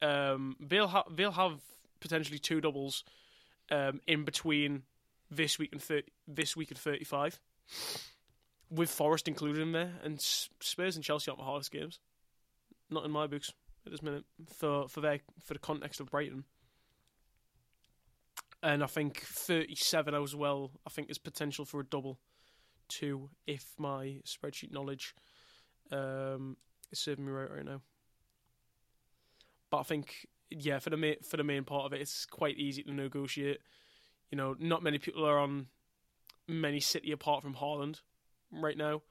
Um, 0.02 0.54
they'll 0.60 0.88
have 0.88 1.04
they'll 1.10 1.32
have 1.32 1.60
potentially 2.00 2.38
two 2.38 2.60
doubles, 2.60 3.04
um, 3.70 4.02
in 4.06 4.24
between 4.24 4.82
this 5.30 5.58
week 5.58 5.72
and 5.72 5.82
30, 5.82 6.08
this 6.28 6.56
week 6.56 6.70
and 6.70 6.78
35 6.78 7.40
with 8.70 8.90
Forest 8.90 9.28
included 9.28 9.60
in 9.60 9.72
there, 9.72 9.92
and 10.02 10.20
Spurs 10.20 10.96
and 10.96 11.04
Chelsea 11.04 11.30
aren't 11.30 11.40
the 11.40 11.44
hardest 11.44 11.72
games. 11.72 11.98
Not 12.88 13.04
in 13.04 13.10
my 13.10 13.26
books 13.26 13.52
at 13.84 13.92
this 13.92 14.02
minute 14.02 14.24
for 14.54 14.88
for 14.88 15.00
their 15.00 15.20
for 15.44 15.54
the 15.54 15.60
context 15.60 16.00
of 16.00 16.10
Brighton. 16.10 16.44
And 18.62 18.84
I 18.84 18.86
think 18.86 19.20
37 19.22 20.14
as 20.14 20.36
well. 20.36 20.72
I 20.86 20.90
think 20.90 21.10
is 21.10 21.16
potential 21.18 21.64
for 21.64 21.80
a 21.80 21.84
double, 21.84 22.18
too, 22.88 23.30
if 23.46 23.72
my 23.78 24.20
spreadsheet 24.26 24.70
knowledge 24.70 25.14
um, 25.90 26.58
is 26.92 26.98
serving 26.98 27.24
me 27.24 27.32
right 27.32 27.50
right 27.50 27.64
now. 27.64 27.80
But 29.70 29.78
I 29.78 29.82
think 29.84 30.26
yeah, 30.50 30.78
for 30.78 30.90
the 30.90 30.96
main 30.96 31.16
for 31.22 31.36
the 31.36 31.44
main 31.44 31.64
part 31.64 31.86
of 31.86 31.92
it, 31.92 32.00
it's 32.00 32.26
quite 32.26 32.58
easy 32.58 32.82
to 32.82 32.92
negotiate. 32.92 33.60
You 34.30 34.36
know, 34.36 34.54
not 34.58 34.82
many 34.82 34.98
people 34.98 35.26
are 35.26 35.38
on 35.38 35.66
many 36.46 36.80
City 36.80 37.12
apart 37.12 37.42
from 37.42 37.54
Haaland 37.54 38.00
right 38.52 38.76
now. 38.76 39.02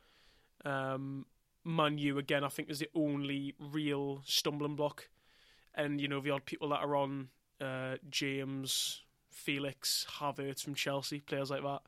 Um, 0.65 1.25
Man 1.65 1.97
U 1.97 2.17
again, 2.17 2.43
I 2.43 2.49
think 2.49 2.69
is 2.69 2.79
the 2.79 2.89
only 2.95 3.55
real 3.59 4.21
stumbling 4.25 4.75
block, 4.75 5.09
and 5.75 5.99
you 5.99 6.07
know 6.07 6.21
the 6.21 6.31
odd 6.31 6.45
people 6.45 6.69
that 6.69 6.79
are 6.79 6.95
on 6.95 7.29
uh, 7.61 7.95
James, 8.09 9.01
Felix, 9.29 10.05
Havertz 10.19 10.63
from 10.63 10.73
Chelsea, 10.73 11.19
players 11.19 11.49
like 11.49 11.63
that. 11.63 11.81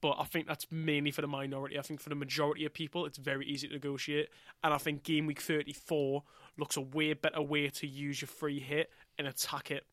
But 0.00 0.16
I 0.18 0.24
think 0.24 0.46
that's 0.46 0.66
mainly 0.70 1.10
for 1.10 1.22
the 1.22 1.28
minority. 1.28 1.78
I 1.78 1.82
think 1.82 2.00
for 2.00 2.10
the 2.10 2.14
majority 2.14 2.66
of 2.66 2.74
people, 2.74 3.06
it's 3.06 3.16
very 3.18 3.46
easy 3.46 3.68
to 3.68 3.74
negotiate, 3.74 4.28
and 4.62 4.74
I 4.74 4.78
think 4.78 5.02
game 5.02 5.26
week 5.26 5.40
thirty 5.40 5.72
four 5.72 6.24
looks 6.56 6.76
a 6.76 6.80
way 6.80 7.12
better 7.12 7.42
way 7.42 7.68
to 7.68 7.86
use 7.86 8.20
your 8.20 8.28
free 8.28 8.60
hit 8.60 8.90
and 9.18 9.26
attack 9.26 9.70
it. 9.70 9.84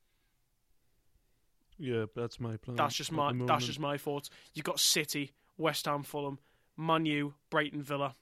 Yeah, 1.78 2.06
that's 2.16 2.40
my 2.40 2.58
plan. 2.58 2.78
That's 2.78 2.96
just 2.96 3.12
my 3.12 3.34
that's 3.46 3.66
just 3.66 3.80
my 3.80 3.98
thoughts. 3.98 4.30
You've 4.54 4.66
got 4.66 4.80
City, 4.80 5.34
West 5.58 5.86
Ham, 5.86 6.04
Fulham, 6.04 6.40
Man 6.78 7.06
U, 7.06 7.34
Brighton, 7.50 7.82
Villa, 7.82 8.16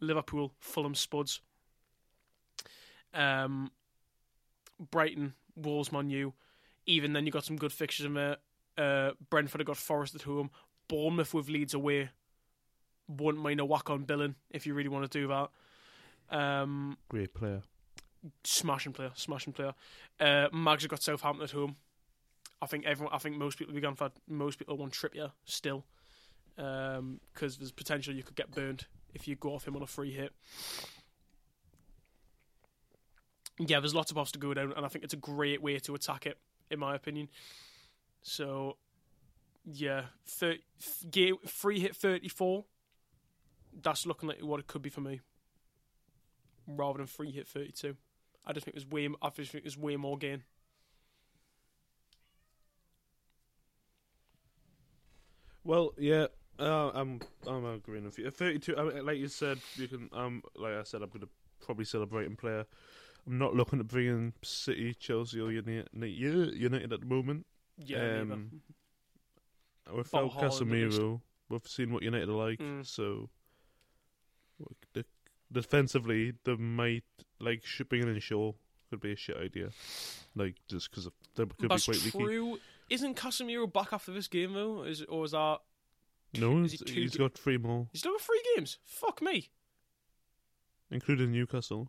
Liverpool, 0.00 0.52
Fulham, 0.60 0.94
Spuds. 0.94 1.40
Um, 3.14 3.70
Brighton, 4.90 5.34
Wolves, 5.56 5.92
Man 5.92 6.10
U. 6.10 6.34
Even 6.86 7.12
then, 7.12 7.26
you 7.26 7.32
got 7.32 7.44
some 7.44 7.56
good 7.56 7.72
fixtures 7.72 8.06
in 8.06 8.14
there. 8.14 8.36
Uh, 8.76 9.10
Brentford 9.28 9.60
have 9.60 9.66
got 9.66 9.76
Forest 9.76 10.14
at 10.14 10.22
home. 10.22 10.50
Bournemouth 10.88 11.34
with 11.34 11.48
Leeds 11.48 11.74
away. 11.74 12.10
Wouldn't 13.08 13.42
mind 13.42 13.60
a 13.60 13.64
whack 13.64 13.90
on 13.90 14.04
Billing 14.04 14.36
if 14.50 14.66
you 14.66 14.74
really 14.74 14.88
want 14.88 15.10
to 15.10 15.18
do 15.18 15.28
that. 15.28 15.50
Um, 16.30 16.96
great 17.08 17.34
player. 17.34 17.62
smashing 18.44 18.92
player, 18.92 19.10
smashing 19.14 19.52
player. 19.52 19.74
Uh, 20.20 20.48
Mags 20.52 20.82
have 20.82 20.90
got 20.90 21.02
Southampton 21.02 21.44
at 21.44 21.50
home. 21.50 21.76
I 22.60 22.66
think 22.66 22.84
everyone. 22.86 23.14
I 23.14 23.18
think 23.18 23.36
most 23.36 23.58
people 23.58 23.72
will 23.72 23.80
be 23.80 23.84
gone 23.86 23.94
for 23.94 24.10
most 24.28 24.58
people 24.58 24.76
want 24.76 24.92
Trippier 24.92 25.32
still, 25.44 25.84
Um, 26.58 27.20
because 27.32 27.56
there's 27.56 27.70
potential 27.70 28.12
you 28.12 28.24
could 28.24 28.34
get 28.34 28.50
burned 28.50 28.86
if 29.14 29.28
you 29.28 29.36
go 29.36 29.54
off 29.54 29.66
him 29.66 29.76
on 29.76 29.82
a 29.82 29.86
free 29.86 30.10
hit. 30.10 30.32
Yeah, 33.60 33.78
there's 33.78 33.94
lots 33.94 34.10
of 34.10 34.18
offs 34.18 34.32
to 34.32 34.40
go 34.40 34.52
down, 34.54 34.72
and 34.76 34.84
I 34.84 34.88
think 34.88 35.04
it's 35.04 35.14
a 35.14 35.18
great 35.18 35.62
way 35.62 35.78
to 35.78 35.94
attack 35.94 36.26
it, 36.26 36.36
in 36.70 36.80
my 36.80 36.96
opinion. 36.96 37.28
So, 38.22 38.76
yeah, 39.64 40.06
thir- 40.26 40.58
game 41.10 41.36
free 41.46 41.78
hit 41.78 41.94
thirty 41.94 42.28
four. 42.28 42.64
That's 43.80 44.04
looking 44.04 44.28
like 44.28 44.40
what 44.40 44.58
it 44.58 44.66
could 44.66 44.82
be 44.82 44.90
for 44.90 45.00
me, 45.00 45.20
rather 46.66 46.98
than 46.98 47.06
free 47.06 47.30
hit 47.30 47.46
thirty 47.46 47.72
two. 47.72 47.96
I 48.44 48.52
just 48.52 48.64
think 48.64 48.74
there's 48.74 48.86
way. 48.86 49.08
I 49.22 49.30
just 49.30 49.52
think 49.52 49.64
there's 49.64 49.78
way 49.78 49.96
more 49.96 50.18
gain. 50.18 50.42
Well, 55.64 55.92
yeah, 55.98 56.26
uh, 56.58 56.90
I'm 56.94 57.20
I'm 57.46 57.64
agreeing 57.64 58.04
with 58.04 58.18
you. 58.18 58.30
32, 58.30 58.76
I 58.76 58.82
mean, 58.82 59.06
like 59.06 59.18
you 59.18 59.28
said, 59.28 59.58
you 59.76 59.88
can. 59.88 60.10
Um, 60.12 60.42
like 60.56 60.74
I 60.74 60.82
said, 60.82 61.02
I'm 61.02 61.10
gonna 61.10 61.28
probably 61.64 61.84
celebrate 61.84 62.26
and 62.26 62.38
player. 62.38 62.64
I'm 63.26 63.38
not 63.38 63.54
looking 63.54 63.78
to 63.78 63.84
bring 63.84 64.06
in 64.06 64.32
City, 64.42 64.94
Chelsea, 64.94 65.40
or 65.40 65.52
United, 65.52 65.88
United 65.92 66.92
at 66.92 67.00
the 67.00 67.06
moment. 67.06 67.46
Yeah. 67.76 68.20
Um, 68.20 68.62
Without 69.94 70.36
at. 70.36 70.42
Casemiro, 70.42 71.20
we've 71.48 71.66
seen 71.66 71.92
what 71.92 72.02
United 72.02 72.28
are 72.28 72.32
like. 72.32 72.58
Mm. 72.58 72.86
So, 72.86 73.30
the, 74.92 75.04
defensively, 75.50 76.34
they 76.44 76.56
might 76.56 77.04
like 77.40 77.64
sh- 77.64 77.82
bringing 77.88 78.08
in 78.08 78.20
Shaw 78.20 78.52
could 78.90 79.00
be 79.00 79.12
a 79.12 79.16
shit 79.16 79.36
idea. 79.36 79.70
Like 80.34 80.56
just 80.68 80.90
because 80.90 81.08
they 81.36 81.44
could 81.44 81.70
That's 81.70 81.86
be 81.86 81.92
quite 81.92 82.04
leaky. 82.04 82.18
true. 82.18 82.58
Isn't 82.90 83.16
Casemiro 83.16 83.70
back 83.70 83.92
after 83.92 84.12
this 84.12 84.28
game 84.28 84.54
though? 84.54 84.82
Is 84.82 85.02
or 85.02 85.24
is 85.24 85.32
that 85.32 85.58
No, 86.34 86.56
he 86.62 86.68
he's, 86.68 86.80
too 86.80 86.92
he's 86.92 87.12
g- 87.12 87.18
got 87.18 87.34
three 87.34 87.56
more, 87.58 87.88
he's 87.92 88.00
still 88.00 88.12
got 88.12 88.20
three 88.22 88.42
games? 88.56 88.78
Fuck 88.84 89.22
me, 89.22 89.48
including 90.90 91.32
Newcastle. 91.32 91.88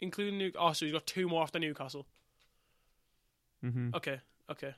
including 0.00 0.38
New. 0.38 0.52
Oh, 0.58 0.72
so 0.72 0.84
he's 0.86 0.92
got 0.94 1.06
two 1.06 1.28
more 1.28 1.42
after 1.42 1.58
Newcastle. 1.58 2.06
hmm 3.62 3.90
Okay, 3.94 4.20
okay. 4.50 4.74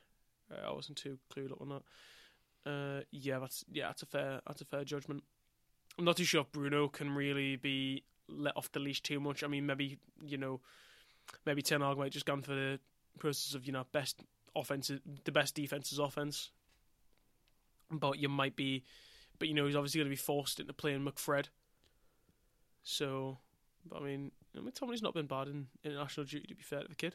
Uh, 0.51 0.69
I 0.69 0.73
wasn't 0.73 0.99
too 0.99 1.19
clued 1.33 1.51
up 1.53 1.61
on 1.61 1.69
that. 1.71 1.83
Uh, 2.71 3.01
yeah, 3.11 3.39
that's 3.39 3.65
yeah, 3.71 3.87
that's 3.89 4.03
a 4.03 4.07
fair 4.07 4.41
that's 4.47 4.61
a 4.61 4.65
fair 4.65 4.85
judgment. 4.85 5.23
I'm 5.99 6.05
not 6.05 6.17
too 6.17 6.25
sure 6.25 6.43
if 6.43 6.53
Bruno 6.53 6.89
can 6.89 7.15
really 7.15 7.57
be 7.57 8.05
let 8.29 8.57
off 8.57 8.71
the 8.73 8.81
leash 8.81 9.03
too 9.03 9.21
much. 9.21 9.43
I 9.45 9.47
mean, 9.47 9.67
maybe 9.67 9.99
you 10.25 10.37
know, 10.37 10.61
maybe 11.45 11.63
Ten 11.63 11.81
Hag 11.81 11.97
might 11.97 12.13
just 12.13 12.27
gone 12.27 12.43
for 12.43 12.53
the 12.55 12.79
process 13.19 13.55
of 13.55 13.67
you 13.67 13.73
know 13.73 13.85
best 13.93 14.23
offensive, 14.55 15.01
the 15.25 15.33
best 15.33 15.55
defense's 15.55 15.99
offense. 15.99 16.51
But 17.91 18.19
you 18.19 18.29
might 18.29 18.57
be, 18.57 18.85
but 19.39 19.49
you 19.49 19.55
know 19.55 19.67
he's 19.67 19.77
obviously 19.77 19.99
going 20.01 20.07
to 20.11 20.11
be 20.11 20.17
forced 20.17 20.59
into 20.61 20.73
playing 20.73 21.05
McFred. 21.05 21.47
So, 22.83 23.39
but 23.89 24.01
I 24.01 24.05
mean, 24.05 24.33
I 24.57 24.61
mean, 24.61 24.73
Tomley's 24.73 25.03
not 25.03 25.15
been 25.15 25.27
bad 25.27 25.49
in 25.49 25.67
international 25.85 26.27
duty. 26.27 26.47
To 26.49 26.55
be 26.55 26.63
fair 26.63 26.83
to 26.83 26.89
the 26.89 26.95
kid. 26.95 27.15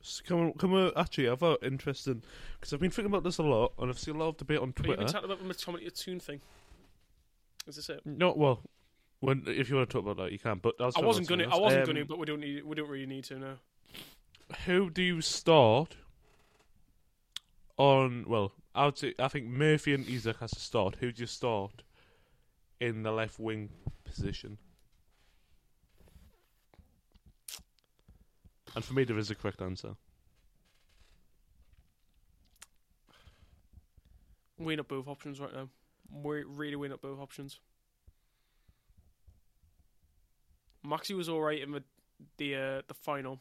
So 0.00 0.22
come 0.26 0.40
on, 0.40 0.52
come 0.52 0.74
on. 0.74 0.92
Actually, 0.96 1.28
I've 1.28 1.40
got 1.40 1.62
interesting 1.62 2.22
because 2.58 2.72
I've 2.72 2.80
been 2.80 2.90
thinking 2.90 3.12
about 3.12 3.24
this 3.24 3.38
a 3.38 3.42
lot, 3.42 3.72
and 3.78 3.90
I've 3.90 3.98
seen 3.98 4.14
a 4.14 4.18
lot 4.18 4.28
of 4.28 4.36
debate 4.36 4.58
on 4.58 4.68
Have 4.68 4.74
you 4.78 4.84
Twitter. 4.94 5.02
been 5.04 5.12
talking 5.12 5.30
about 5.30 5.46
the 5.48 5.54
Tommy 5.54 5.90
Toon 5.90 6.20
thing? 6.20 6.40
Is 7.66 7.76
this 7.76 7.88
it? 7.90 8.00
No, 8.06 8.32
well, 8.36 8.62
when 9.20 9.42
if 9.46 9.68
you 9.68 9.76
want 9.76 9.90
to 9.90 9.92
talk 9.92 10.02
about 10.08 10.22
that, 10.24 10.32
you 10.32 10.38
can. 10.38 10.58
But 10.62 10.76
I, 10.80 10.86
was 10.86 10.94
I 10.94 11.00
talking 11.00 11.06
wasn't 11.08 11.28
gonna. 11.28 11.44
I 11.44 11.58
wasn't 11.58 11.80
else. 11.80 11.86
gonna, 11.88 12.00
Um, 12.02 12.06
but 12.06 12.18
we 12.18 12.26
don't 12.26 12.40
need. 12.40 12.64
We 12.64 12.76
don't 12.76 12.88
really 12.88 13.06
need 13.06 13.24
to 13.24 13.38
now. 13.38 13.54
Who 14.66 14.88
do 14.88 15.02
you 15.02 15.20
start 15.20 15.96
on? 17.76 18.24
Well, 18.28 18.52
I 18.78 18.84
would 18.84 18.96
say 18.96 19.12
I 19.18 19.26
think 19.26 19.46
Murphy 19.46 19.92
and 19.92 20.08
Isak 20.08 20.38
has 20.38 20.52
to 20.52 20.60
start. 20.60 20.98
Who 21.00 21.10
do 21.10 21.20
you 21.22 21.26
start 21.26 21.82
in 22.80 23.02
the 23.02 23.10
left 23.10 23.40
wing 23.40 23.70
position? 24.04 24.56
And 28.76 28.84
for 28.84 28.94
me, 28.94 29.02
there 29.02 29.18
is 29.18 29.32
a 29.32 29.34
correct 29.34 29.60
answer. 29.60 29.96
Weighing 34.60 34.78
up 34.78 34.86
both 34.86 35.08
options 35.08 35.40
right 35.40 35.52
now. 35.52 35.68
We're 36.12 36.46
really 36.46 36.76
weighing 36.76 36.92
up 36.92 37.02
both 37.02 37.18
options. 37.18 37.58
Maxi 40.86 41.16
was 41.16 41.28
all 41.28 41.40
right 41.40 41.60
in 41.60 41.72
the 41.72 41.82
the 42.36 42.54
uh, 42.54 42.82
the 42.86 42.94
final, 42.94 43.40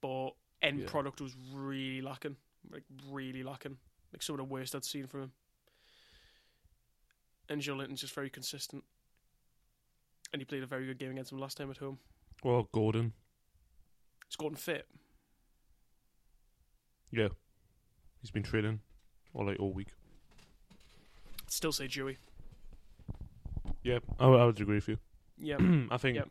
but 0.00 0.30
end 0.62 0.80
Yeah. 0.80 0.86
product 0.86 1.20
was 1.20 1.36
really 1.52 2.02
lacking. 2.02 2.34
Like 2.72 2.82
really 3.08 3.44
lacking. 3.44 3.78
Like 4.12 4.22
some 4.22 4.34
of 4.34 4.38
the 4.38 4.44
worst 4.44 4.74
I'd 4.74 4.84
seen 4.84 5.06
from 5.06 5.22
him. 5.22 5.32
And 7.48 7.60
Joelinton's 7.60 8.00
just 8.00 8.14
very 8.14 8.30
consistent. 8.30 8.84
And 10.32 10.40
he 10.40 10.44
played 10.46 10.62
a 10.62 10.66
very 10.66 10.86
good 10.86 10.98
game 10.98 11.10
against 11.10 11.32
him 11.32 11.38
last 11.38 11.56
time 11.56 11.70
at 11.70 11.78
home. 11.78 11.98
Well, 12.44 12.68
Gordon. 12.72 13.12
Is 14.28 14.36
Gordon 14.36 14.56
fit. 14.56 14.86
Yeah, 17.10 17.28
he's 18.20 18.30
been 18.30 18.44
training 18.44 18.80
all 19.34 19.44
like 19.46 19.58
all 19.58 19.72
week. 19.72 19.88
I'd 21.42 21.50
still 21.52 21.72
say 21.72 21.88
Dewey. 21.88 22.18
Yeah, 23.82 23.98
I, 24.20 24.26
would- 24.28 24.40
I 24.40 24.44
would 24.46 24.60
agree 24.60 24.76
with 24.76 24.88
you. 24.88 24.98
Yeah. 25.36 25.56
I 25.90 25.96
think 25.96 26.16
Yep. 26.16 26.28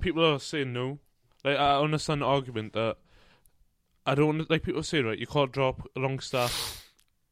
people 0.00 0.24
are 0.24 0.38
saying 0.38 0.72
no. 0.72 0.98
Like 1.44 1.58
I 1.58 1.80
understand 1.80 2.22
the 2.22 2.26
argument 2.26 2.74
that 2.74 2.98
I 4.06 4.14
don't 4.14 4.48
like 4.48 4.62
people 4.62 4.82
say 4.84 5.00
right. 5.02 5.18
You 5.18 5.26
can't 5.26 5.50
drop 5.50 5.88
Longstaff 5.96 6.79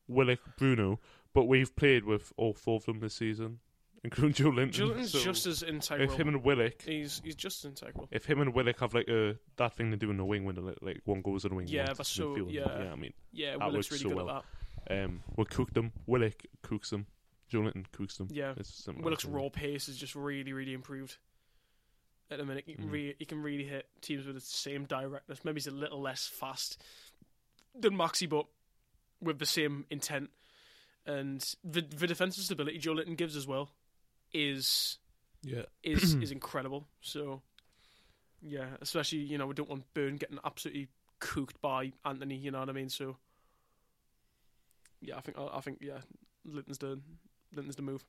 Willock, 0.08 0.40
Bruno, 0.56 0.98
but 1.34 1.44
we've 1.44 1.74
played 1.76 2.04
with 2.04 2.32
all 2.36 2.54
four 2.54 2.76
of 2.76 2.86
them 2.86 3.00
this 3.00 3.14
season, 3.14 3.60
including 4.04 4.32
Joelinton. 4.34 4.70
Jordan's 4.72 5.12
so 5.12 5.20
just 5.20 5.46
as 5.46 5.62
integral. 5.62 6.10
if 6.10 6.18
him 6.18 6.28
and 6.28 6.42
Willock, 6.42 6.82
he's 6.82 7.20
he's 7.24 7.34
just 7.34 7.64
as 7.64 7.68
integral. 7.70 8.08
if 8.10 8.24
him 8.26 8.40
and 8.40 8.54
Willock 8.54 8.80
have 8.80 8.94
like 8.94 9.08
a 9.08 9.36
that 9.56 9.74
thing 9.76 9.90
to 9.90 9.96
do 9.96 10.10
in 10.10 10.16
the 10.16 10.24
wing 10.24 10.44
when 10.44 10.56
like, 10.56 10.78
like 10.82 11.00
one 11.04 11.20
goes 11.22 11.44
in 11.44 11.50
the 11.50 11.56
wing, 11.56 11.66
Yeah, 11.68 11.86
that's 11.86 11.98
in 12.00 12.04
so- 12.04 12.34
midfield. 12.34 12.52
yeah. 12.52 12.90
I 12.92 12.96
mean, 12.96 13.12
Yeah, 13.32 13.50
That 13.58 13.60
Willock's 13.70 13.90
works 13.90 13.90
really 13.92 14.02
so 14.02 14.08
good 14.18 14.26
well. 14.26 14.36
at 14.36 14.44
that. 14.88 15.04
um, 15.04 15.22
we'll 15.36 15.44
cook 15.46 15.72
them. 15.74 15.92
Willock 16.06 16.42
cooks 16.62 16.90
them. 16.90 17.06
Joelinton 17.52 17.86
cooks 17.92 18.18
them. 18.18 18.28
Yeah, 18.30 18.52
It's 18.58 18.68
simple 18.84 19.02
Willock's 19.04 19.24
raw 19.24 19.48
pace 19.48 19.88
is 19.88 19.96
just 19.96 20.14
really, 20.14 20.52
really 20.52 20.74
improved. 20.74 21.16
At 22.30 22.36
the 22.36 22.44
minute, 22.44 22.64
he 22.66 22.74
can, 22.74 22.88
Mm. 22.88 22.92
really, 22.92 23.14
he 23.18 23.24
can 23.24 23.42
really 23.42 23.64
hit 23.64 23.86
teams 24.02 24.26
with 24.26 24.34
the 24.34 24.40
same 24.42 24.84
directness. 24.84 25.44
Maybe 25.46 25.56
he's 25.56 25.66
a 25.66 25.70
little 25.70 25.98
less 25.98 26.26
fast 26.26 26.82
than 27.74 27.94
Maxi, 27.94 28.28
but 28.28 28.44
with 29.20 29.38
the 29.38 29.46
same 29.46 29.84
intent. 29.90 30.30
And 31.06 31.40
the 31.64 31.80
the 31.80 32.06
defensive 32.06 32.44
stability 32.44 32.78
Joelinton 32.78 33.16
gives 33.16 33.34
as 33.36 33.46
well 33.46 33.70
is 34.32 34.98
Yeah. 35.42 35.62
is 35.82 36.14
is 36.22 36.30
incredible. 36.30 36.86
So, 37.00 37.42
yeah, 38.42 38.76
especially 38.80 39.20
you 39.20 39.38
know 39.38 39.46
we 39.46 39.54
don't 39.54 39.70
want 39.70 39.84
Burn 39.94 40.16
getting 40.16 40.38
absolutely 40.44 40.88
cooked 41.18 41.60
by 41.60 41.92
Antony. 42.04 42.36
You 42.36 42.50
know 42.50 42.60
what 42.60 42.68
I 42.68 42.72
mean? 42.72 42.90
So, 42.90 43.16
yeah, 45.00 45.16
I 45.16 45.20
think 45.22 45.38
I 45.38 45.60
think 45.60 45.78
yeah, 45.80 46.00
Linton's 46.44 46.78
the 46.78 47.00
Linton's 47.54 47.76
the 47.76 47.82
move. 47.82 48.04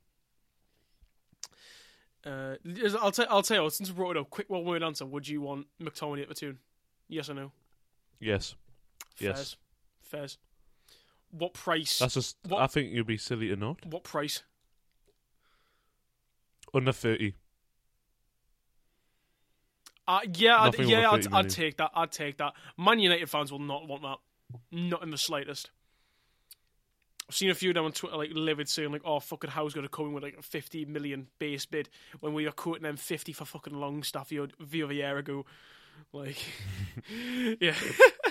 Uh, 2.25 2.55
I'll 2.99 3.11
tell 3.13 3.27
I'll 3.29 3.43
tell 3.43 3.63
you 3.63 3.69
since 3.69 3.89
we 3.89 3.95
brought 3.95 4.17
it 4.17 4.19
up. 4.19 4.29
Quick 4.29 4.49
one 4.49 4.65
word 4.65 4.83
answer: 4.83 5.05
Would 5.05 5.27
you 5.27 5.39
want 5.41 5.67
McTominay 5.81 6.23
at 6.23 6.27
the 6.27 6.35
Toon? 6.35 6.59
Yes 7.07 7.29
or 7.29 7.33
no? 7.33 7.51
Yes. 8.19 8.55
Yes. 9.19 9.55
Fairs. 10.01 10.37
What 11.31 11.53
price? 11.53 11.99
That's 11.99 12.13
just. 12.15 12.37
What- 12.47 12.61
I 12.61 12.67
think 12.67 12.91
you'd 12.91 13.07
be 13.07 13.17
silly 13.17 13.47
to 13.49 13.55
not 13.55 13.85
what 13.85 14.03
price? 14.03 14.43
under 16.73 16.91
thirty. 16.91 17.33
Uh, 20.07 20.19
yeah, 20.33 20.59
I'd, 20.61 20.79
yeah, 20.79 21.11
I'd, 21.11 21.31
I'd 21.33 21.49
take 21.49 21.77
that. 21.77 21.91
I'd 21.93 22.11
take 22.11 22.37
that. 22.37 22.53
Man 22.77 22.99
United 22.99 23.29
fans 23.29 23.51
will 23.51 23.59
not 23.59 23.87
want 23.87 24.01
that, 24.01 24.17
not 24.71 25.03
in 25.03 25.11
the 25.11 25.17
slightest. 25.17 25.69
I've 27.29 27.35
seen 27.35 27.51
a 27.51 27.55
few 27.55 27.69
of 27.69 27.75
them 27.75 27.85
on 27.85 27.91
Twitter, 27.91 28.17
like 28.17 28.31
livid, 28.33 28.67
saying 28.67 28.91
like, 28.91 29.03
"Oh, 29.05 29.19
fucking 29.19 29.51
how's 29.51 29.75
going 29.75 29.85
to 29.85 29.89
come 29.89 30.07
in 30.07 30.13
with 30.13 30.23
like 30.23 30.37
a 30.39 30.41
fifty 30.41 30.83
million 30.85 31.27
base 31.37 31.67
bid 31.67 31.89
when 32.21 32.33
we 32.33 32.45
were 32.45 32.51
quoting 32.51 32.81
them 32.83 32.97
fifty 32.97 33.33
for 33.33 33.45
fucking 33.45 33.73
Longstaff 33.79 34.29
the, 34.29 34.47
the 34.59 34.81
other 34.83 34.93
year 34.93 35.17
ago." 35.19 35.45
Like, 36.11 36.37
yeah, 37.61 37.75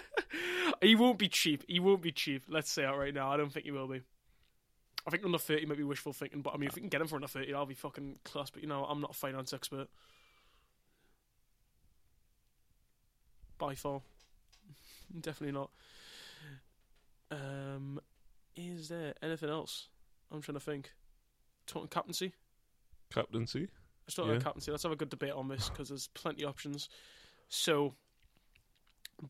he 0.83 0.95
won't 0.95 1.19
be 1.19 1.29
cheap. 1.29 1.64
He 1.69 1.81
won't 1.81 2.03
be 2.03 2.12
cheap. 2.12 2.45
Let's 2.49 2.71
say 2.71 2.83
that 2.83 2.97
right 2.97 3.12
now. 3.14 3.31
I 3.31 3.37
don't 3.37 3.53
think 3.53 3.64
he 3.67 3.71
will 3.73 3.88
be. 3.88 4.03
I 5.07 5.11
think 5.11 5.25
under 5.25 5.38
thirty 5.38 5.64
might 5.67 5.79
be 5.79 5.85
wishful 5.85 6.12
thinking, 6.12 6.43
but 6.43 6.55
I 6.55 6.59
mean, 6.59 6.69
if 6.69 6.75
we 6.75 6.81
can 6.83 6.88
get 6.91 7.01
him 7.01 7.07
for 7.07 7.17
under 7.17 7.29
thirty, 7.29 7.55
I'll 7.55 7.67
be 7.67 7.75
fucking 7.75 8.17
class. 8.25 8.51
But 8.51 8.62
you 8.62 8.69
know, 8.69 8.85
I'm 8.85 9.01
not 9.01 9.11
a 9.11 9.14
finance 9.14 9.53
expert. 9.53 9.88
by 13.59 13.75
far. 13.75 14.01
Definitely 15.21 15.59
not. 15.59 15.71
Um, 17.31 18.01
is 18.57 18.88
there 18.88 19.14
anything 19.23 19.49
else? 19.51 19.88
I'm 20.31 20.41
trying 20.43 20.55
to 20.55 20.61
think. 20.64 20.93
Talking 21.67 21.88
captaincy. 21.88 22.33
Captaincy. 23.12 23.69
Let's 24.07 24.14
talk 24.14 24.27
Yeah. 24.27 24.33
about 24.33 24.45
captaincy. 24.45 24.71
Let's 24.71 24.85
have 24.85 24.93
a 24.93 24.97
good 24.97 25.11
debate 25.11 25.33
on 25.33 25.49
this 25.49 25.69
because 25.69 25.88
there's 25.88 26.09
plenty 26.09 26.45
of 26.45 26.51
options. 26.51 26.88
So, 27.49 27.95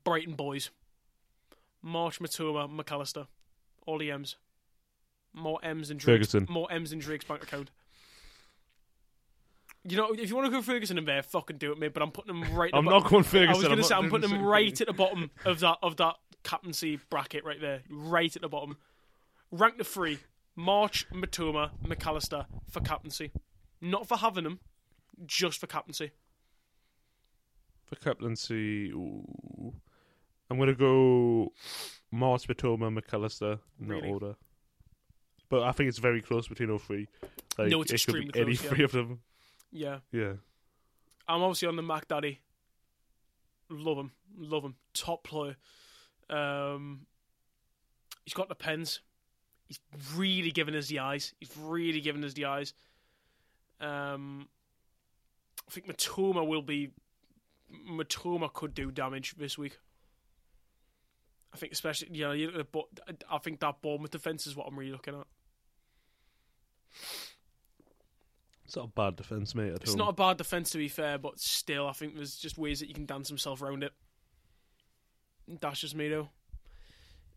Brighton 0.04 0.34
boys, 0.34 0.70
March, 1.82 2.20
Mitoma, 2.20 2.68
McAllister, 2.68 3.26
all 3.86 3.98
the 3.98 4.10
M's, 4.10 4.36
more 5.32 5.58
M's 5.62 5.88
than 5.88 5.98
Drake's, 5.98 6.32
Ferguson. 6.32 6.46
more 6.52 6.70
M's 6.70 6.90
than 6.90 6.98
Drake's 6.98 7.24
bank 7.24 7.42
account. 7.42 7.70
You 9.84 9.96
know, 9.96 10.12
if 10.12 10.28
you 10.28 10.34
want 10.36 10.46
to 10.46 10.50
go 10.50 10.60
Ferguson 10.60 10.98
in 10.98 11.04
there, 11.04 11.22
fucking 11.22 11.56
do 11.56 11.72
it, 11.72 11.78
mate. 11.78 11.94
But 11.94 12.02
I'm 12.02 12.10
putting 12.10 12.34
him 12.34 12.54
right. 12.54 12.66
at 12.66 12.72
the 12.72 12.78
I'm 12.78 12.84
bottom. 12.84 13.02
not 13.02 13.10
going 13.10 13.22
Ferguson. 13.22 13.48
I 13.48 13.56
was 13.56 13.64
going 13.66 13.78
to 13.78 13.84
say 13.84 13.94
I'm 13.94 14.10
putting 14.10 14.28
the 14.28 14.36
him 14.36 14.44
right 14.44 14.76
thing. 14.76 14.86
at 14.86 14.86
the 14.88 14.92
bottom 14.92 15.30
of 15.44 15.60
that 15.60 15.78
of 15.82 15.96
that 15.96 16.16
captaincy 16.42 16.98
bracket 17.10 17.44
right 17.44 17.60
there, 17.60 17.82
right 17.88 18.34
at 18.34 18.42
the 18.42 18.48
bottom. 18.48 18.76
Rank 19.50 19.78
the 19.78 19.84
three: 19.84 20.18
March, 20.56 21.06
Mitoma, 21.10 21.70
McAllister 21.82 22.46
for 22.68 22.80
captaincy, 22.80 23.30
not 23.80 24.06
for 24.06 24.18
having 24.18 24.44
them, 24.44 24.58
just 25.24 25.58
for 25.60 25.66
captaincy. 25.66 26.10
For 27.86 27.96
captaincy, 27.96 28.90
ooh. 28.90 29.72
I'm 30.50 30.58
gonna 30.58 30.74
go 30.74 31.52
March, 32.10 32.48
Mitoma, 32.48 32.96
McAllister 32.96 33.58
in 33.80 33.88
Really? 33.88 34.02
that 34.02 34.08
order. 34.08 34.34
But 35.50 35.62
I 35.62 35.72
think 35.72 35.88
it's 35.88 35.98
very 35.98 36.20
close 36.22 36.48
between 36.48 36.70
all 36.70 36.78
three. 36.78 37.08
Like, 37.56 37.68
No, 37.68 37.82
it's 37.82 37.92
it 37.92 38.04
could 38.04 38.14
be 38.14 38.26
extremely 38.26 38.40
any 38.40 38.52
yeah. 38.52 38.70
three 38.70 38.84
of 38.84 38.92
them. 38.92 39.20
Yeah, 39.70 39.98
Yeah. 40.12 40.34
I'm 41.26 41.42
obviously 41.42 41.68
on 41.68 41.76
the 41.76 41.82
Mac 41.82 42.08
Daddy. 42.08 42.40
Love 43.68 43.98
him, 43.98 44.12
love 44.38 44.64
him, 44.64 44.76
top 44.94 45.24
player. 45.24 45.56
Um, 46.30 47.06
he's 48.24 48.32
got 48.32 48.48
the 48.48 48.54
pens. 48.54 49.00
He's 49.66 49.78
really 50.14 50.50
giving 50.50 50.74
us 50.74 50.88
the 50.88 51.00
eyes. 51.00 51.34
He's 51.38 51.54
really 51.58 52.00
giving 52.00 52.24
us 52.24 52.32
the 52.32 52.46
eyes. 52.46 52.72
Um, 53.80 54.48
I 55.66 55.70
think 55.70 55.86
Mitoma 55.86 56.46
will 56.46 56.62
be. 56.62 56.92
Mitoma 57.90 58.50
could 58.50 58.72
do 58.72 58.90
damage 58.90 59.34
this 59.36 59.58
week. 59.58 59.78
I 61.52 61.56
think, 61.56 61.72
especially 61.72 62.08
you 62.12 62.24
know, 62.24 62.32
you 62.32 62.50
look 62.50 62.60
at 62.60 62.72
the, 62.72 63.16
I 63.30 63.38
think 63.38 63.60
that 63.60 63.80
Bournemouth 63.82 64.10
defense 64.10 64.46
is 64.46 64.54
what 64.56 64.66
I'm 64.66 64.78
really 64.78 64.92
looking 64.92 65.14
at. 65.14 65.26
It's 68.64 68.76
not 68.76 68.84
a 68.86 68.88
bad 68.88 69.16
defense, 69.16 69.54
mate. 69.54 69.72
At 69.72 69.82
It's 69.82 69.90
home. 69.92 69.98
not 69.98 70.08
a 70.10 70.12
bad 70.12 70.36
defense 70.36 70.70
to 70.70 70.78
be 70.78 70.88
fair, 70.88 71.16
but 71.16 71.38
still, 71.40 71.86
I 71.88 71.92
think 71.92 72.16
there's 72.16 72.36
just 72.36 72.58
ways 72.58 72.80
that 72.80 72.88
you 72.88 72.94
can 72.94 73.06
dance 73.06 73.28
himself 73.28 73.62
around 73.62 73.82
it. 73.82 73.92
That's 75.60 75.80
just 75.80 75.94
me 75.94 76.08
though. 76.10 76.28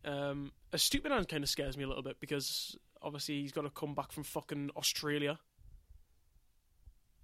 Um, 0.04 0.52
Estupiñán 0.72 1.26
kind 1.28 1.42
of 1.42 1.48
scares 1.48 1.76
me 1.78 1.84
a 1.84 1.88
little 1.88 2.02
bit 2.02 2.20
because 2.20 2.76
obviously 3.00 3.40
he's 3.40 3.52
got 3.52 3.62
to 3.62 3.70
come 3.70 3.94
back 3.94 4.12
from 4.12 4.24
fucking 4.24 4.70
Australia. 4.76 5.38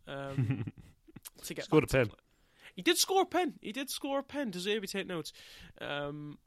Um, 0.06 0.72
to 1.44 1.54
get 1.54 1.66
Scored 1.66 1.84
a 1.84 1.86
pen. 1.86 2.10
He 2.74 2.80
did 2.82 2.96
score 2.96 3.22
a 3.22 3.26
pen. 3.26 3.54
He 3.60 3.72
did 3.72 3.90
score 3.90 4.20
a 4.20 4.22
pen. 4.22 4.50
Does 4.52 4.66
Avery 4.66 4.86
take 4.86 5.06
notes? 5.06 5.32
Um, 5.80 6.38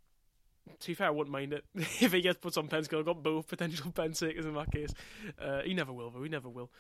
to 0.80 0.88
be 0.88 0.94
fair, 0.94 1.08
I 1.08 1.12
wouldn't 1.12 1.32
mind 1.32 1.54
it 1.54 1.66
if 1.76 2.12
he 2.12 2.22
gets 2.22 2.40
put 2.40 2.58
on 2.58 2.68
pens. 2.68 2.88
Because 2.88 3.00
I've 3.00 3.06
got 3.06 3.24
both 3.24 3.48
potential 3.48 3.92
pen 3.96 4.14
takers 4.14 4.46
in 4.46 4.54
that 4.54 4.72
case. 4.72 4.94
Uh, 5.40 5.62
he 5.62 5.74
never 5.74 5.94
will, 5.94 6.10
though. 6.10 6.24
He 6.24 6.30
never 6.30 6.50
will. 6.50 6.72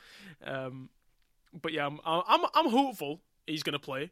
Um, 0.44 0.90
but 1.62 1.74
yeah, 1.74 1.86
I'm 1.86 2.00
I'm 2.06 2.46
I'm 2.54 2.70
hopeful 2.70 3.22
he's 3.46 3.64
gonna 3.64 3.80
play. 3.80 4.12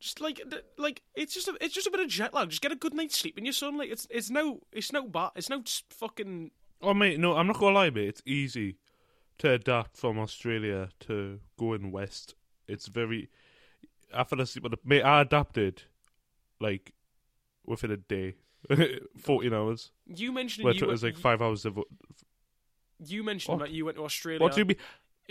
Just 0.00 0.20
like 0.20 0.40
like 0.78 1.02
it's 1.14 1.34
just 1.34 1.48
a, 1.48 1.56
it's 1.60 1.74
just 1.74 1.86
a 1.86 1.90
bit 1.90 2.00
of 2.00 2.08
jet 2.08 2.34
lag. 2.34 2.50
Just 2.50 2.62
get 2.62 2.72
a 2.72 2.76
good 2.76 2.94
night's 2.94 3.18
sleep 3.18 3.38
in 3.38 3.44
your 3.44 3.52
son. 3.52 3.76
Like 3.76 3.90
it's 3.90 4.06
it's 4.10 4.30
no 4.30 4.60
it's 4.72 4.92
no 4.92 5.06
bad. 5.06 5.30
It's 5.36 5.50
no 5.50 5.62
fucking 5.90 6.50
Oh, 6.86 6.92
mate, 6.92 7.18
no, 7.18 7.34
I'm 7.34 7.46
not 7.46 7.58
gonna 7.58 7.74
lie, 7.74 7.88
mate. 7.88 8.08
It's 8.08 8.22
easy 8.26 8.76
to 9.38 9.52
adapt 9.52 9.96
from 9.96 10.18
Australia 10.18 10.90
to 11.00 11.40
going 11.58 11.90
west. 11.90 12.34
It's 12.68 12.88
very. 12.88 13.30
I 14.12 14.24
fell 14.24 14.42
asleep 14.42 14.70
the 14.70 14.76
mate. 14.84 15.02
I 15.02 15.22
adapted, 15.22 15.84
like, 16.60 16.92
within 17.64 17.90
a 17.90 17.96
day, 17.96 18.34
fourteen 19.18 19.52
hours. 19.54 19.90
you 20.06 20.32
mentioned 20.32 20.64
Well, 20.64 20.74
you, 20.74 20.88
it 20.88 20.92
us 20.92 21.02
like 21.02 21.16
five 21.18 21.42
hours 21.42 21.64
of. 21.64 21.78
you 23.04 23.22
mentioned 23.22 23.58
What? 23.58 23.66
that 23.66 23.74
you 23.74 23.84
went 23.84 23.96
to 23.96 24.04
Australia. 24.04 24.40
What 24.40 24.54
do 24.54 24.60
you 24.60 24.64
mean? 24.64 24.76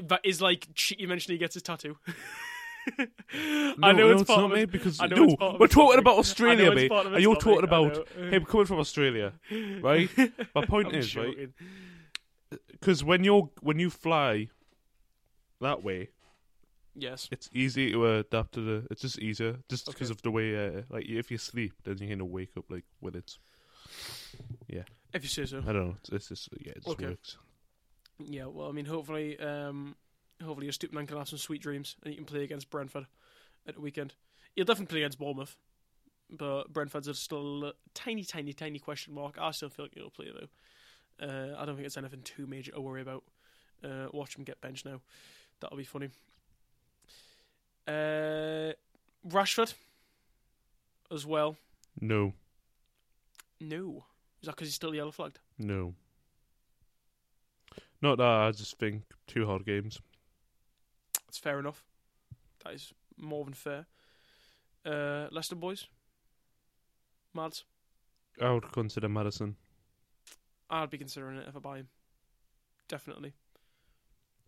That 0.03 0.21
is 0.23 0.41
like 0.41 0.67
you 0.99 1.07
mentioned 1.07 1.33
he 1.33 1.37
gets 1.37 1.53
his 1.53 1.63
tattoo. 1.63 1.97
No, 2.97 3.75
I 3.81 3.91
know 3.93 4.09
no, 4.09 4.11
it's 4.11 4.23
part 4.23 4.41
not, 4.41 4.51
of 4.51 4.57
it. 4.57 4.71
Because 4.71 4.99
I 4.99 5.07
know 5.07 5.23
no, 5.39 5.57
we're 5.59 5.67
talking 5.67 5.99
about 5.99 6.17
Australia, 6.17 6.69
mate, 6.73 6.91
and 6.91 7.21
you're 7.21 7.35
talking 7.35 7.63
about 7.63 8.07
him 8.09 8.43
coming 8.45 8.65
from 8.65 8.79
Australia, 8.79 9.33
right? 9.81 10.09
My 10.53 10.65
point 10.65 10.87
I'm 10.89 10.95
is, 10.95 11.15
right? 11.15 11.49
Because 12.71 13.03
when 13.03 13.23
you're 13.23 13.49
when 13.61 13.79
you 13.79 13.89
fly 13.89 14.49
that 15.61 15.83
way, 15.83 16.09
Yes. 16.95 17.27
it's 17.31 17.49
easy 17.53 17.91
to 17.91 18.17
adapt 18.17 18.53
to 18.53 18.61
the. 18.61 18.87
It's 18.91 19.01
just 19.01 19.19
easier, 19.19 19.57
just 19.69 19.85
because 19.87 20.09
Okay. 20.11 20.15
of 20.17 20.21
the 20.21 20.31
way. 20.31 20.55
Uh, 20.55 20.81
like 20.89 21.05
if 21.05 21.31
you 21.31 21.37
sleep, 21.37 21.73
then 21.83 21.97
you 21.97 22.07
kind 22.07 22.21
of 22.21 22.27
wake 22.27 22.51
up 22.57 22.65
like 22.69 22.85
with 23.01 23.15
it. 23.15 23.37
Yeah. 24.67 24.83
If 25.13 25.23
you 25.23 25.29
say 25.29 25.45
so. 25.45 25.59
I 25.59 25.73
don't 25.73 25.87
know. 25.87 25.95
It's, 25.99 26.09
it's 26.09 26.27
just 26.29 26.49
yeah, 26.59 26.71
it 26.71 26.83
just 26.83 26.89
Okay. 26.89 27.07
works. 27.07 27.37
Yeah, 28.19 28.45
well, 28.45 28.69
I 28.69 28.71
mean, 28.71 28.85
hopefully, 28.85 29.39
um, 29.39 29.95
hopefully 30.41 30.67
your 30.67 30.73
Estupiñán 30.73 31.07
can 31.07 31.17
have 31.17 31.27
some 31.27 31.39
sweet 31.39 31.61
dreams 31.61 31.95
and 32.03 32.11
he 32.11 32.15
can 32.15 32.25
play 32.25 32.43
against 32.43 32.69
Brentford 32.69 33.07
at 33.67 33.75
the 33.75 33.81
weekend. 33.81 34.13
He'll 34.55 34.65
definitely 34.65 34.93
play 34.93 34.99
against 35.01 35.17
Bournemouth, 35.17 35.57
but 36.29 36.71
Brentford's 36.71 37.09
are 37.09 37.15
still 37.15 37.65
a 37.65 37.73
tiny, 37.95 38.23
tiny, 38.23 38.53
tiny 38.53 38.77
question 38.79 39.15
mark. 39.15 39.37
I 39.39 39.49
still 39.51 39.69
feel 39.69 39.85
like 39.85 39.95
he'll 39.95 40.11
play 40.11 40.31
though. 40.31 41.25
Uh, 41.27 41.55
I 41.57 41.65
don't 41.65 41.75
think 41.75 41.85
it's 41.87 41.97
anything 41.97 42.21
too 42.21 42.45
major 42.45 42.71
to 42.73 42.81
worry 42.81 43.01
about. 43.01 43.23
Uh, 43.83 44.07
watch 44.13 44.37
him 44.37 44.43
get 44.43 44.61
benched 44.61 44.85
now. 44.85 45.01
That'll 45.59 45.77
be 45.77 45.83
funny. 45.83 46.09
Uh, 47.87 48.73
Rashford 49.27 49.73
as 51.11 51.25
well. 51.25 51.57
No, 51.99 52.33
No, 53.59 54.05
is 54.41 54.45
that 54.47 54.51
because 54.55 54.67
he's 54.67 54.75
still 54.75 54.95
yellow 54.95 55.11
flagged? 55.11 55.39
no. 55.57 55.93
Not 58.01 58.17
that 58.17 58.25
I 58.27 58.51
just 58.51 58.77
think 58.77 59.03
two 59.27 59.45
hard 59.45 59.65
games. 59.65 60.01
That's 61.25 61.37
fair 61.37 61.57
enough. 61.59 61.85
That 62.65 62.73
is 62.73 62.91
more 63.17 63.45
than 63.45 63.53
fair. 63.53 63.85
Uh, 64.85 65.27
Leicester 65.31 65.55
boys, 65.55 65.87
Mads. 67.33 67.63
I 68.41 68.51
would 68.51 68.69
consider 68.73 69.07
Maddison. 69.07 69.55
I'd 70.69 70.89
be 70.89 70.97
considering 70.97 71.37
it 71.37 71.47
if 71.47 71.55
I 71.55 71.59
buy 71.59 71.77
him. 71.77 71.87
Definitely. 72.89 73.33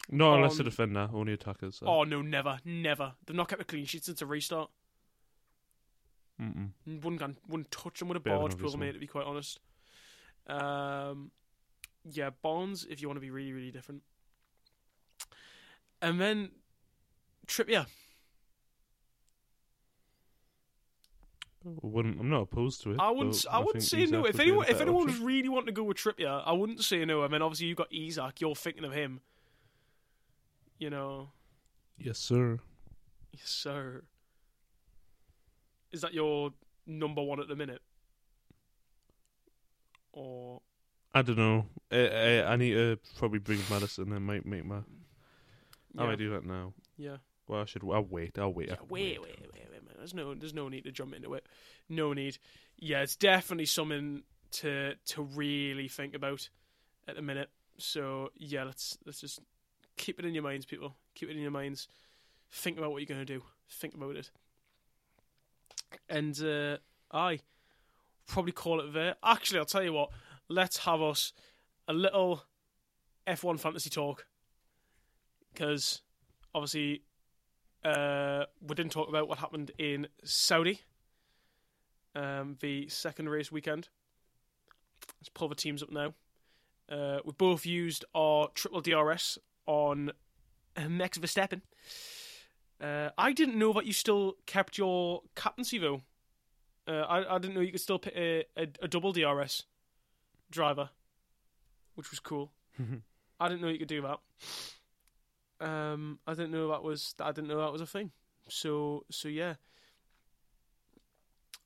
Not 0.10 0.36
unless 0.36 0.52
Um, 0.54 0.58
the 0.58 0.64
defender, 0.66 1.10
only 1.14 1.34
attackers. 1.34 1.78
So. 1.78 1.88
Oh 1.88 2.04
no, 2.04 2.22
never, 2.22 2.60
never. 2.64 3.14
They've 3.26 3.36
not 3.36 3.48
kept 3.50 3.62
a 3.62 3.66
clean 3.66 3.86
sheet 3.86 4.04
since 4.06 4.22
a 4.22 4.26
restart. 4.26 4.70
Mm-mm. 6.40 6.72
Wouldn't 6.86 7.20
go- 7.20 7.42
wouldn't 7.48 7.72
touch 7.72 8.00
them 8.00 8.10
with 8.10 8.18
a 8.18 8.20
Bit 8.20 8.34
barge 8.34 8.58
pole, 8.58 8.78
mate. 8.78 8.92
To 8.92 9.00
be 9.00 9.08
quite 9.08 9.26
honest. 9.26 9.60
Um, 10.48 11.32
yeah, 12.04 12.30
Bonds. 12.42 12.86
If 12.90 13.02
you 13.02 13.08
want 13.08 13.18
to 13.18 13.22
be 13.22 13.32
really, 13.32 13.54
really 13.54 13.72
different, 13.72 14.04
and 16.02 16.20
then 16.20 16.52
Trippier. 17.48 17.88
Wouldn't 21.82 22.20
I'm 22.20 22.30
not 22.30 22.42
opposed 22.42 22.84
to 22.84 22.92
it. 22.92 23.00
I 23.00 23.10
wouldn't. 23.10 23.44
I 23.50 23.58
wouldn't 23.60 23.84
say 23.84 24.06
no. 24.06 24.26
If 24.26 24.40
anyone, 24.40 24.68
if 24.70 24.82
anyone 24.82 25.08
was 25.08 25.18
really 25.18 25.50
wanting 25.50 25.68
to 25.68 25.72
go 25.72 25.84
with 25.84 25.98
Trippier, 25.98 26.44
I 26.46 26.52
wouldn't 26.52 26.84
say 26.84 27.04
no. 27.06 27.24
I 27.24 27.28
mean, 27.28 27.42
obviously 27.42 27.68
you've 27.68 27.78
got 27.78 27.92
Isak. 27.92 28.40
You're 28.40 28.56
thinking 28.56 28.84
of 28.84 28.94
him. 28.94 29.22
You 30.78 30.90
know, 30.90 31.30
yes, 31.98 32.20
sir. 32.20 32.60
yes, 33.32 33.48
sir. 33.50 34.04
Is 35.92 36.02
that 36.02 36.14
your 36.14 36.52
number 36.86 37.24
one 37.24 37.40
at 37.40 37.48
the 37.48 37.56
minute? 37.56 37.82
Or 40.12 40.62
I 41.14 41.22
don't 41.22 41.38
know. 41.38 41.66
I, 41.92 42.08
I, 42.08 42.54
I 42.54 42.56
need 42.58 42.74
to 42.74 43.00
probably 43.18 43.40
bring 43.40 43.60
Maddison 43.70 44.12
and 44.12 44.26
might 44.26 44.46
make 44.46 44.66
my. 44.66 44.78
I 44.78 44.82
yeah, 46.02 46.06
might 46.08 46.18
do 46.18 46.30
that 46.32 46.46
now. 46.46 46.74
yeah. 46.98 47.18
Well, 47.48 47.62
I 47.62 47.66
should. 47.66 47.84
I'll 47.84 48.04
wait. 48.04 48.38
I'll 48.38 48.52
wait. 48.52 48.68
Yeah, 48.68 48.74
I 48.74 48.78
can 48.78 48.88
wait, 48.90 49.22
wait, 49.22 49.40
wait, 49.40 49.52
wait, 49.54 49.72
man. 49.72 49.96
There's 49.98 50.14
no, 50.14 50.34
there's 50.34 50.54
no 50.54 50.68
need 50.68 50.84
to 50.86 50.92
jump 50.92 51.14
into 51.16 51.36
it. 51.36 51.46
No 51.88 52.12
need. 52.12 52.38
Yeah, 52.78 53.02
it's 53.02 53.16
definitely 53.16 53.68
something 53.68 54.24
to 54.52 54.96
to 55.06 55.22
really 55.22 55.88
think 55.88 56.16
about 56.16 56.50
at 57.08 57.16
the 57.16 57.22
minute. 57.22 57.50
So 57.78 58.30
yeah, 58.36 58.64
let's 58.64 58.98
let's 59.06 59.22
just 59.22 59.40
keep 59.98 60.20
it 60.20 60.26
in 60.26 60.34
your 60.34 60.44
minds, 60.44 60.66
people. 60.66 60.96
Keep 61.16 61.30
it 61.30 61.36
in 61.36 61.42
your 61.42 61.52
minds. 61.52 61.88
Think 62.52 62.78
about 62.78 62.92
what 62.92 63.00
you're 63.02 63.14
gonna 63.14 63.26
do. 63.26 63.44
Think 63.70 63.94
about 63.94 64.16
it. 64.16 64.32
And 66.10 66.40
uh, 66.44 66.78
I 67.12 67.40
probably 68.28 68.52
call 68.52 68.80
it 68.80 68.94
there. 68.94 69.16
Actually, 69.24 69.60
I'll 69.60 69.66
tell 69.66 69.84
you 69.84 69.94
what. 69.94 70.10
Let's 70.48 70.80
have 70.80 71.02
us 71.02 71.34
a 71.88 71.94
little 71.94 72.44
F1 73.28 73.60
fantasy 73.60 73.90
talk 73.90 74.26
because 75.54 76.02
obviously 76.54 77.02
uh, 77.84 78.46
we 78.62 78.76
didn't 78.76 78.92
talk 78.92 79.10
about 79.10 79.28
what 79.28 79.40
happened 79.40 79.72
in 79.78 80.08
Saudi, 80.24 80.82
um, 82.14 82.58
the 82.60 82.88
second 82.90 83.30
race 83.30 83.52
weekend. 83.52 83.90
Let's 85.20 85.30
pull 85.30 85.48
the 85.48 85.56
teams 85.56 85.82
up 85.82 85.92
now. 85.92 86.14
Uh, 86.90 87.20
we 87.26 87.32
both 87.32 87.66
used 87.66 88.06
our 88.14 88.50
triple 88.50 88.82
DRS 88.82 89.40
on 89.66 90.12
uh, 90.76 90.90
Max 90.90 91.18
Verstappen. 91.18 91.62
Uh, 92.82 93.10
I 93.18 93.32
didn't 93.32 93.58
know 93.58 93.72
that 93.74 93.86
you 93.86 93.94
still 93.94 94.36
kept 94.46 94.78
your 94.78 95.22
captaincy 95.36 95.78
though. 95.78 96.02
Uh, 96.88 97.02
I 97.02 97.36
I 97.36 97.40
didn't 97.40 97.56
know 97.56 97.62
you 97.62 97.72
could 97.72 97.82
still 97.82 98.00
pick 98.00 98.16
a, 98.16 98.46
a, 98.58 98.68
a 98.82 98.88
double 98.88 99.12
DRS 99.12 99.64
driver, 100.52 100.90
which 101.96 102.12
was 102.12 102.20
cool. 102.20 102.52
I 103.40 103.50
didn't 103.50 103.62
know 103.62 103.70
you 103.70 103.80
could 103.80 103.88
do 103.88 104.02
that. 104.02 104.20
Um, 105.66 106.20
I 106.28 106.34
didn't 106.34 106.52
know 106.52 106.70
that 106.70 106.84
was 106.84 107.16
I 107.20 107.32
didn't 107.32 107.48
know 107.48 107.62
that 107.62 107.72
was 107.72 107.82
a 107.82 107.88
thing. 107.88 108.12
So 108.50 109.06
so 109.10 109.28
yeah. 109.28 109.56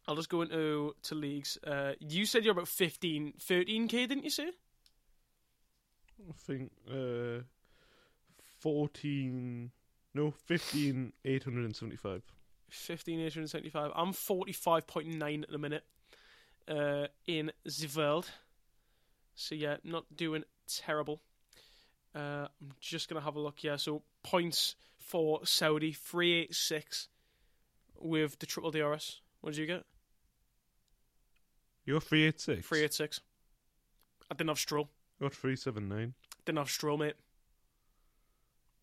I'll 0.07 0.15
just 0.15 0.29
go 0.29 0.41
into 0.41 0.95
to 1.03 1.15
leagues. 1.15 1.59
Uh, 1.63 1.91
you 1.99 2.25
said 2.25 2.43
you're 2.43 2.53
about 2.53 2.67
15, 2.67 3.33
13k, 3.39 3.89
didn't 3.91 4.23
you 4.23 4.31
say? 4.31 4.49
I 6.27 6.33
think 6.33 6.71
uh, 6.89 7.43
fourteen. 8.59 9.71
No, 10.13 10.31
fifteen. 10.31 11.13
Eight 11.25 11.43
hundred 11.43 11.65
and 11.65 11.75
seventy-five. 11.75 12.23
15,875. 12.69 13.91
I'm 13.95 14.13
45.9 14.13 15.43
at 15.43 15.49
the 15.49 15.57
minute 15.57 15.83
uh, 16.67 17.07
in 17.27 17.51
the 17.65 17.91
world. 17.95 18.29
So, 19.35 19.55
yeah, 19.55 19.77
not 19.83 20.05
doing 20.15 20.43
terrible. 20.67 21.21
Uh, 22.15 22.47
I'm 22.61 22.71
just 22.79 23.09
going 23.09 23.19
to 23.19 23.25
have 23.25 23.35
a 23.35 23.39
look. 23.39 23.63
Yeah, 23.63 23.77
so 23.77 24.03
points 24.23 24.75
for 24.97 25.45
Saudi 25.45 25.93
386 25.93 27.07
with 27.99 28.39
the 28.39 28.45
triple 28.45 28.71
DRS. 28.71 29.21
What 29.41 29.53
did 29.53 29.59
you 29.59 29.65
get? 29.65 29.83
You're 31.85 32.01
three 32.01 32.25
eight 32.25 32.39
six. 32.39 32.67
386. 32.67 33.21
I 34.29 34.35
didn't 34.35 34.49
have 34.49 34.59
Stroll. 34.59 34.89
You're 35.19 35.55
seven 35.55 35.89
nine. 35.89 36.13
Didn't 36.45 36.59
have 36.59 36.69
Stroll, 36.69 36.97
mate. 36.97 37.15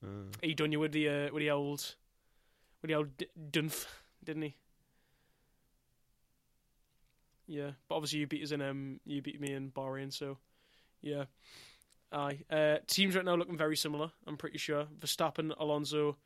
Uh, 0.05 0.31
He 0.43 0.55
done 0.55 0.73
you 0.73 0.81
with 0.81 0.93
the 0.93 1.09
uh, 1.09 1.33
with 1.33 1.41
the 1.43 1.51
old 1.51 1.95
with 2.83 2.89
the 2.89 2.95
old 2.95 3.17
D- 3.17 3.29
Dunf, 3.51 3.87
didn't 4.25 4.43
he? 4.43 4.57
Yeah, 7.47 7.71
but 7.89 7.97
obviously 7.97 8.21
you 8.21 8.27
beat 8.27 8.43
us 8.43 8.51
in 8.51 8.61
um 8.61 9.01
you 9.05 9.23
beat 9.23 9.41
me 9.41 9.53
in 9.53 9.71
Bahrain, 9.71 10.13
so 10.13 10.39
yeah. 11.01 11.25
Aye. 12.13 12.41
Uh, 12.51 12.77
teams 12.87 13.17
right 13.17 13.25
now 13.25 13.35
looking 13.35 13.57
very 13.57 13.77
similar. 13.77 14.11
I'm 14.27 14.37
pretty 14.37 14.59
sure 14.59 14.87
Verstappen, 15.01 15.53
Alonso, 15.59 16.17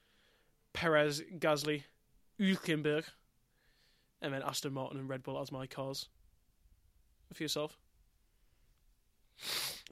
Perez, 0.73 1.23
Gasly, 1.39 1.85
Hülkenberg, 2.39 3.05
and 4.21 4.33
then 4.35 4.43
Aston 4.43 4.75
Martin 4.75 4.99
and 4.99 5.09
Red 5.09 5.23
Bull 5.23 5.41
as 5.41 5.51
my 5.51 5.67
cars. 5.67 6.09
For 7.33 7.43
yourself, 7.45 7.79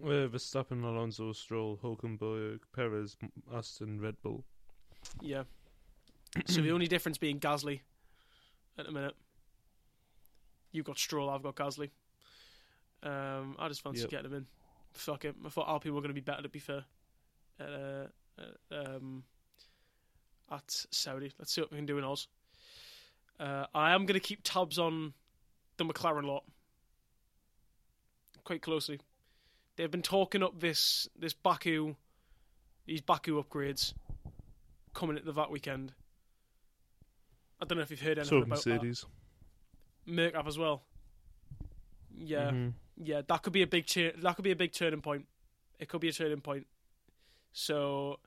uh, 0.03 0.29
Verstappen, 0.29 0.83
Alonso, 0.85 1.33
Stroll, 1.33 1.79
Hulkenberg, 1.83 2.61
Perez, 2.75 3.17
Aston, 3.55 4.01
Red 4.01 4.17
Bull. 4.23 4.45
yeah. 5.21 5.43
so 6.47 6.61
the 6.61 6.71
only 6.73 6.87
difference 6.87 7.19
being 7.19 7.41
Gasly 7.41 7.81
at 8.79 8.87
the 8.87 8.93
minute. 8.93 9.15
You've 10.73 10.85
got 10.87 10.99
Stroll, 10.99 11.31
I've 11.31 11.43
got 11.43 11.57
Gasly. 11.57 11.91
Um, 13.03 13.57
I 13.59 13.69
just 13.69 13.83
fancy 13.83 14.03
Yep. 14.03 14.11
getting 14.11 14.27
him 14.27 14.35
in. 14.39 14.47
Fuck 14.93 15.25
it. 15.25 15.35
I 15.45 15.49
thought 15.49 15.69
Alpine 15.69 15.95
were 15.95 16.01
going 16.01 16.09
to 16.11 16.15
be 16.15 16.21
better, 16.21 16.43
to 16.43 16.49
be 16.49 16.59
fair. 16.59 16.85
Uh, 17.61 18.07
uh, 18.39 18.75
um, 18.97 19.25
at 20.51 20.87
Saudi. 20.91 21.33
Let's 21.39 21.53
see 21.53 21.61
what 21.61 21.71
we 21.71 21.77
can 21.79 21.87
do 21.87 21.99
in 21.99 22.05
Oz. 22.05 22.29
Uh, 23.39 23.67
I 23.75 23.93
am 23.93 24.07
going 24.07 24.19
to 24.19 24.27
keep 24.27 24.41
tabs 24.43 24.79
on 24.79 25.13
the 25.77 25.85
McLaren 25.85 26.25
lot 26.25 26.45
quite 28.45 28.63
closely. 28.63 28.99
They've 29.79 29.91
been 29.91 30.03
talking 30.03 30.43
up 30.43 30.59
this 30.59 31.09
this 31.17 31.33
Baku, 31.33 31.95
these 32.85 33.01
Baku 33.01 33.41
upgrades 33.41 33.95
coming 34.93 35.17
at 35.17 35.25
the 35.25 35.31
VAT 35.31 35.53
weekend. 35.53 35.93
I 37.61 37.65
don't 37.65 37.79
know 37.79 37.83
if 37.83 37.91
you've 37.93 38.01
heard 38.01 38.19
anything 38.19 38.41
So 38.41 38.45
about 38.45 38.65
that. 38.65 38.71
Mercedes. 38.83 39.07
Merc 40.05 40.35
have 40.35 40.49
as 40.49 40.59
well. 40.59 40.83
Yeah, 42.11 42.51
Mhm. 42.51 42.73
yeah, 42.97 43.23
that 43.29 43.43
could 43.45 43.53
be 43.53 43.63
a 43.63 43.69
big 43.69 43.87
tur- 43.87 44.15
that 44.17 44.35
could 44.35 44.43
be 44.43 44.51
a 44.51 44.57
big 44.57 44.73
turning 44.73 45.01
point. 45.01 45.29
It 45.79 45.89
could 45.89 46.01
be 46.01 46.09
a 46.09 46.13
turning 46.13 46.41
point. 46.41 46.67
So, 47.53 48.19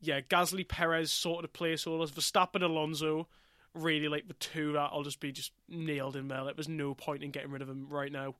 yeah, 0.00 0.20
Gasly, 0.20 0.66
Perez 0.68 1.10
sort 1.12 1.44
of 1.44 1.52
placeholders. 1.52 2.12
Verstappen, 2.12 2.62
Alonso, 2.62 3.26
really 3.74 4.06
like 4.06 4.28
the 4.28 4.34
two 4.34 4.72
that 4.74 4.90
I'll 4.92 5.02
just 5.02 5.18
be 5.18 5.32
just 5.32 5.50
nailed 5.66 6.14
in 6.14 6.28
there. 6.28 6.42
Like, 6.42 6.54
there's 6.54 6.68
no 6.68 6.94
point 6.94 7.24
in 7.24 7.32
getting 7.32 7.50
rid 7.50 7.60
of 7.62 7.66
them 7.66 7.88
right 7.88 8.12
now. 8.12 8.36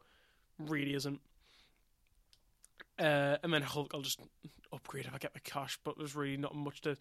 Really 0.58 0.94
isn't. 0.94 1.20
Uh, 2.98 3.36
and 3.42 3.52
then 3.52 3.62
Hulk, 3.62 3.92
I'll 3.94 4.00
just 4.02 4.20
upgrade 4.72 5.06
if 5.06 5.14
I 5.14 5.18
get 5.18 5.34
the 5.34 5.40
cash. 5.40 5.78
But 5.84 5.96
there's 5.98 6.14
really 6.16 6.36
not 6.36 6.54
much 6.54 6.80
to 6.82 6.96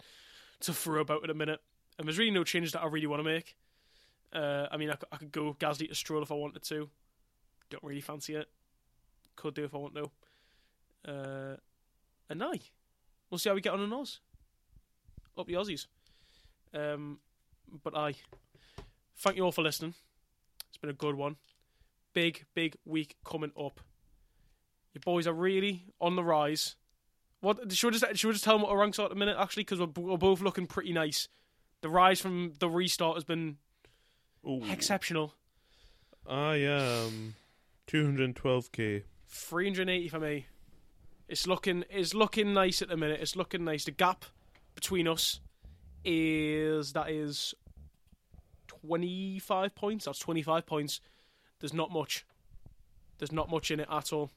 to 0.61 0.73
throw 0.73 1.01
about 1.01 1.23
at 1.23 1.29
a 1.29 1.33
minute, 1.33 1.59
and 1.97 2.07
there's 2.07 2.17
really 2.17 2.31
no 2.31 2.43
changes 2.43 2.71
that 2.73 2.81
I 2.81 2.87
really 2.87 3.07
want 3.07 3.19
to 3.21 3.29
make. 3.29 3.55
Uh, 4.33 4.67
I 4.71 4.77
mean, 4.77 4.89
I, 4.89 4.95
could- 4.95 5.09
I 5.11 5.17
could 5.17 5.31
go 5.31 5.53
Gasly 5.59 5.87
to 5.87 5.95
Stroll 5.95 6.23
if 6.23 6.31
I 6.31 6.35
wanted 6.35 6.63
to. 6.63 6.89
Don't 7.69 7.83
really 7.83 8.01
fancy 8.01 8.35
it. 8.35 8.47
Could 9.35 9.53
do 9.53 9.63
if 9.65 9.73
I 9.73 9.77
want 9.77 9.95
to. 9.95 10.11
Uh, 11.07 11.55
and 12.29 12.43
aye, 12.43 12.59
we'll 13.29 13.37
see 13.37 13.49
how 13.49 13.55
we 13.55 13.61
get 13.61 13.73
on 13.73 13.81
in 13.81 13.93
Oz. 13.93 14.19
Up 15.37 15.47
the 15.47 15.53
Aussies. 15.53 15.87
Um, 16.73 17.19
but 17.83 17.95
I 17.95 18.15
thank 19.17 19.37
you 19.37 19.43
all 19.43 19.51
for 19.51 19.61
listening. 19.61 19.93
It's 20.69 20.77
been 20.77 20.89
a 20.89 20.93
good 20.93 21.15
one. 21.15 21.35
Big, 22.13 22.45
big 22.53 22.75
week 22.85 23.15
coming 23.25 23.51
up. 23.59 23.79
Your 24.95 25.01
boys 25.01 25.27
are 25.27 25.33
really 25.33 25.83
on 25.99 26.15
the 26.15 26.23
rise. 26.23 26.77
What 27.41 27.71
should 27.73 27.93
we 27.93 27.99
just 27.99 28.17
should 28.17 28.27
we 28.29 28.33
just 28.33 28.45
tell 28.45 28.55
them 28.55 28.61
what 28.61 28.71
our 28.71 28.79
ranks 28.79 28.97
are 28.97 29.03
at 29.03 29.09
the 29.09 29.15
minute? 29.15 29.35
Actually, 29.37 29.65
because 29.65 29.79
we're, 29.79 29.87
we're 29.87 30.17
both 30.17 30.41
looking 30.41 30.67
pretty 30.67 30.93
nice. 30.93 31.27
The 31.81 31.89
rise 31.89 32.21
from 32.21 32.53
the 32.59 32.69
restart 32.69 33.17
has 33.17 33.25
been 33.25 33.57
Ooh. 34.47 34.63
exceptional. 34.71 35.33
I 36.25 36.55
am 36.55 37.35
212k. 37.87 39.03
380 39.27 40.07
for 40.07 40.19
me. 40.19 40.47
It's 41.27 41.45
looking 41.45 41.83
it's 41.89 42.13
looking 42.13 42.53
nice 42.53 42.81
at 42.81 42.87
the 42.87 42.95
minute. 42.95 43.19
It's 43.21 43.35
looking 43.35 43.65
nice. 43.65 43.83
The 43.83 43.91
gap 43.91 44.23
between 44.75 45.09
us 45.09 45.41
is 46.05 46.93
that 46.93 47.09
is 47.09 47.53
twenty 48.67 49.39
five 49.39 49.75
points. 49.75 50.05
That's 50.05 50.19
twenty 50.19 50.41
five 50.41 50.65
points. 50.65 51.01
There's 51.59 51.73
not 51.73 51.91
much. 51.91 52.25
There's 53.17 53.33
not 53.33 53.49
much 53.49 53.71
in 53.71 53.81
it 53.81 53.89
at 53.91 54.13
all. 54.13 54.31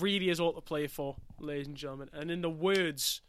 Really 0.00 0.30
is 0.30 0.40
all 0.40 0.52
to 0.52 0.60
play 0.60 0.86
for, 0.86 1.16
ladies 1.38 1.66
and 1.66 1.76
gentlemen. 1.76 2.08
And 2.12 2.30
in 2.30 2.40
the 2.40 2.50
words 2.50 3.20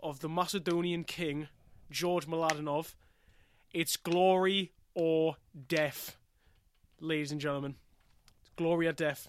of 0.00 0.20
the 0.20 0.28
Macedonian 0.28 1.04
king, 1.04 1.48
George 1.90 2.26
Mladenov, 2.26 2.94
it's 3.72 3.96
glory 3.96 4.72
or 4.94 5.36
death, 5.68 6.16
ladies 7.00 7.32
and 7.32 7.40
gentlemen. 7.40 7.76
It's 8.40 8.50
glory 8.56 8.86
or 8.86 8.92
death. 8.92 9.28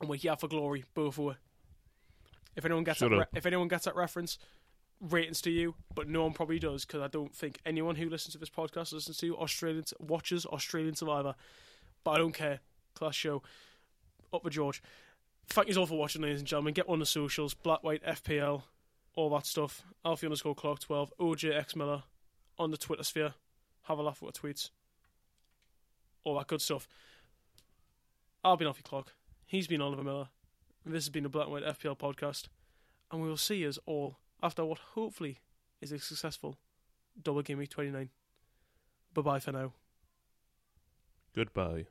And 0.00 0.08
we're 0.08 0.16
here 0.16 0.36
for 0.36 0.48
glory, 0.48 0.84
both 0.94 1.18
of 1.18 1.28
us. 1.28 1.36
If 2.56 2.64
anyone 2.64 2.84
gets 2.84 2.98
Shut 2.98 3.10
that, 3.10 3.16
re- 3.16 3.24
if 3.34 3.46
anyone 3.46 3.68
gets 3.68 3.84
that 3.84 3.96
reference, 3.96 4.38
ratings 5.00 5.40
to 5.42 5.50
you, 5.50 5.74
but 5.94 6.08
no 6.08 6.22
one 6.22 6.32
probably 6.32 6.58
does 6.58 6.84
because 6.84 7.02
I 7.02 7.08
don't 7.08 7.34
think 7.34 7.58
anyone 7.66 7.96
who 7.96 8.08
listens 8.08 8.32
to 8.34 8.38
this 8.38 8.50
podcast 8.50 8.92
listens 8.92 9.18
to 9.18 9.36
Australian 9.36 9.84
watches 9.98 10.46
Australian 10.46 10.94
Survivor. 10.94 11.34
But 12.04 12.12
I 12.12 12.18
don't 12.18 12.32
care. 12.32 12.60
Class 12.94 13.14
show. 13.14 13.42
Up 14.32 14.42
for 14.42 14.50
George. 14.50 14.82
Thank 15.48 15.68
you 15.68 15.76
all 15.76 15.86
for 15.86 15.98
watching, 15.98 16.22
ladies 16.22 16.38
and 16.40 16.48
gentlemen. 16.48 16.74
Get 16.74 16.88
on 16.88 16.98
the 16.98 17.06
socials, 17.06 17.54
Black 17.54 17.82
White 17.82 18.02
FPL, 18.04 18.62
all 19.14 19.30
that 19.30 19.46
stuff. 19.46 19.84
Alfie 20.04 20.26
underscore 20.26 20.54
Clark 20.54 20.80
twelve, 20.80 21.12
OJ 21.20 21.54
X 21.54 21.76
Miller 21.76 22.04
on 22.58 22.70
the 22.70 22.76
Twitter 22.76 23.04
sphere. 23.04 23.34
Have 23.82 23.98
a 23.98 24.02
laugh 24.02 24.22
at 24.22 24.26
our 24.26 24.32
tweets. 24.32 24.70
All 26.24 26.38
that 26.38 26.46
good 26.46 26.62
stuff. 26.62 26.86
I've 28.44 28.58
been 28.58 28.68
Alfie 28.68 28.82
Clark. 28.82 29.12
He's 29.44 29.66
been 29.66 29.82
Oliver 29.82 30.04
Miller. 30.04 30.28
This 30.84 31.04
has 31.04 31.10
been 31.10 31.24
the 31.24 31.28
Black 31.28 31.48
White 31.48 31.64
FPL 31.64 31.98
podcast. 31.98 32.46
And 33.10 33.20
we 33.22 33.28
will 33.28 33.36
see 33.36 33.66
us 33.66 33.78
all 33.86 34.18
after 34.42 34.64
what 34.64 34.78
hopefully 34.94 35.40
is 35.80 35.92
a 35.92 35.98
successful 35.98 36.56
double 37.20 37.42
game 37.42 37.58
week 37.58 37.70
29. 37.70 38.08
Bye 39.14 39.22
bye 39.22 39.38
for 39.40 39.52
now. 39.52 39.72
Goodbye. 41.34 41.86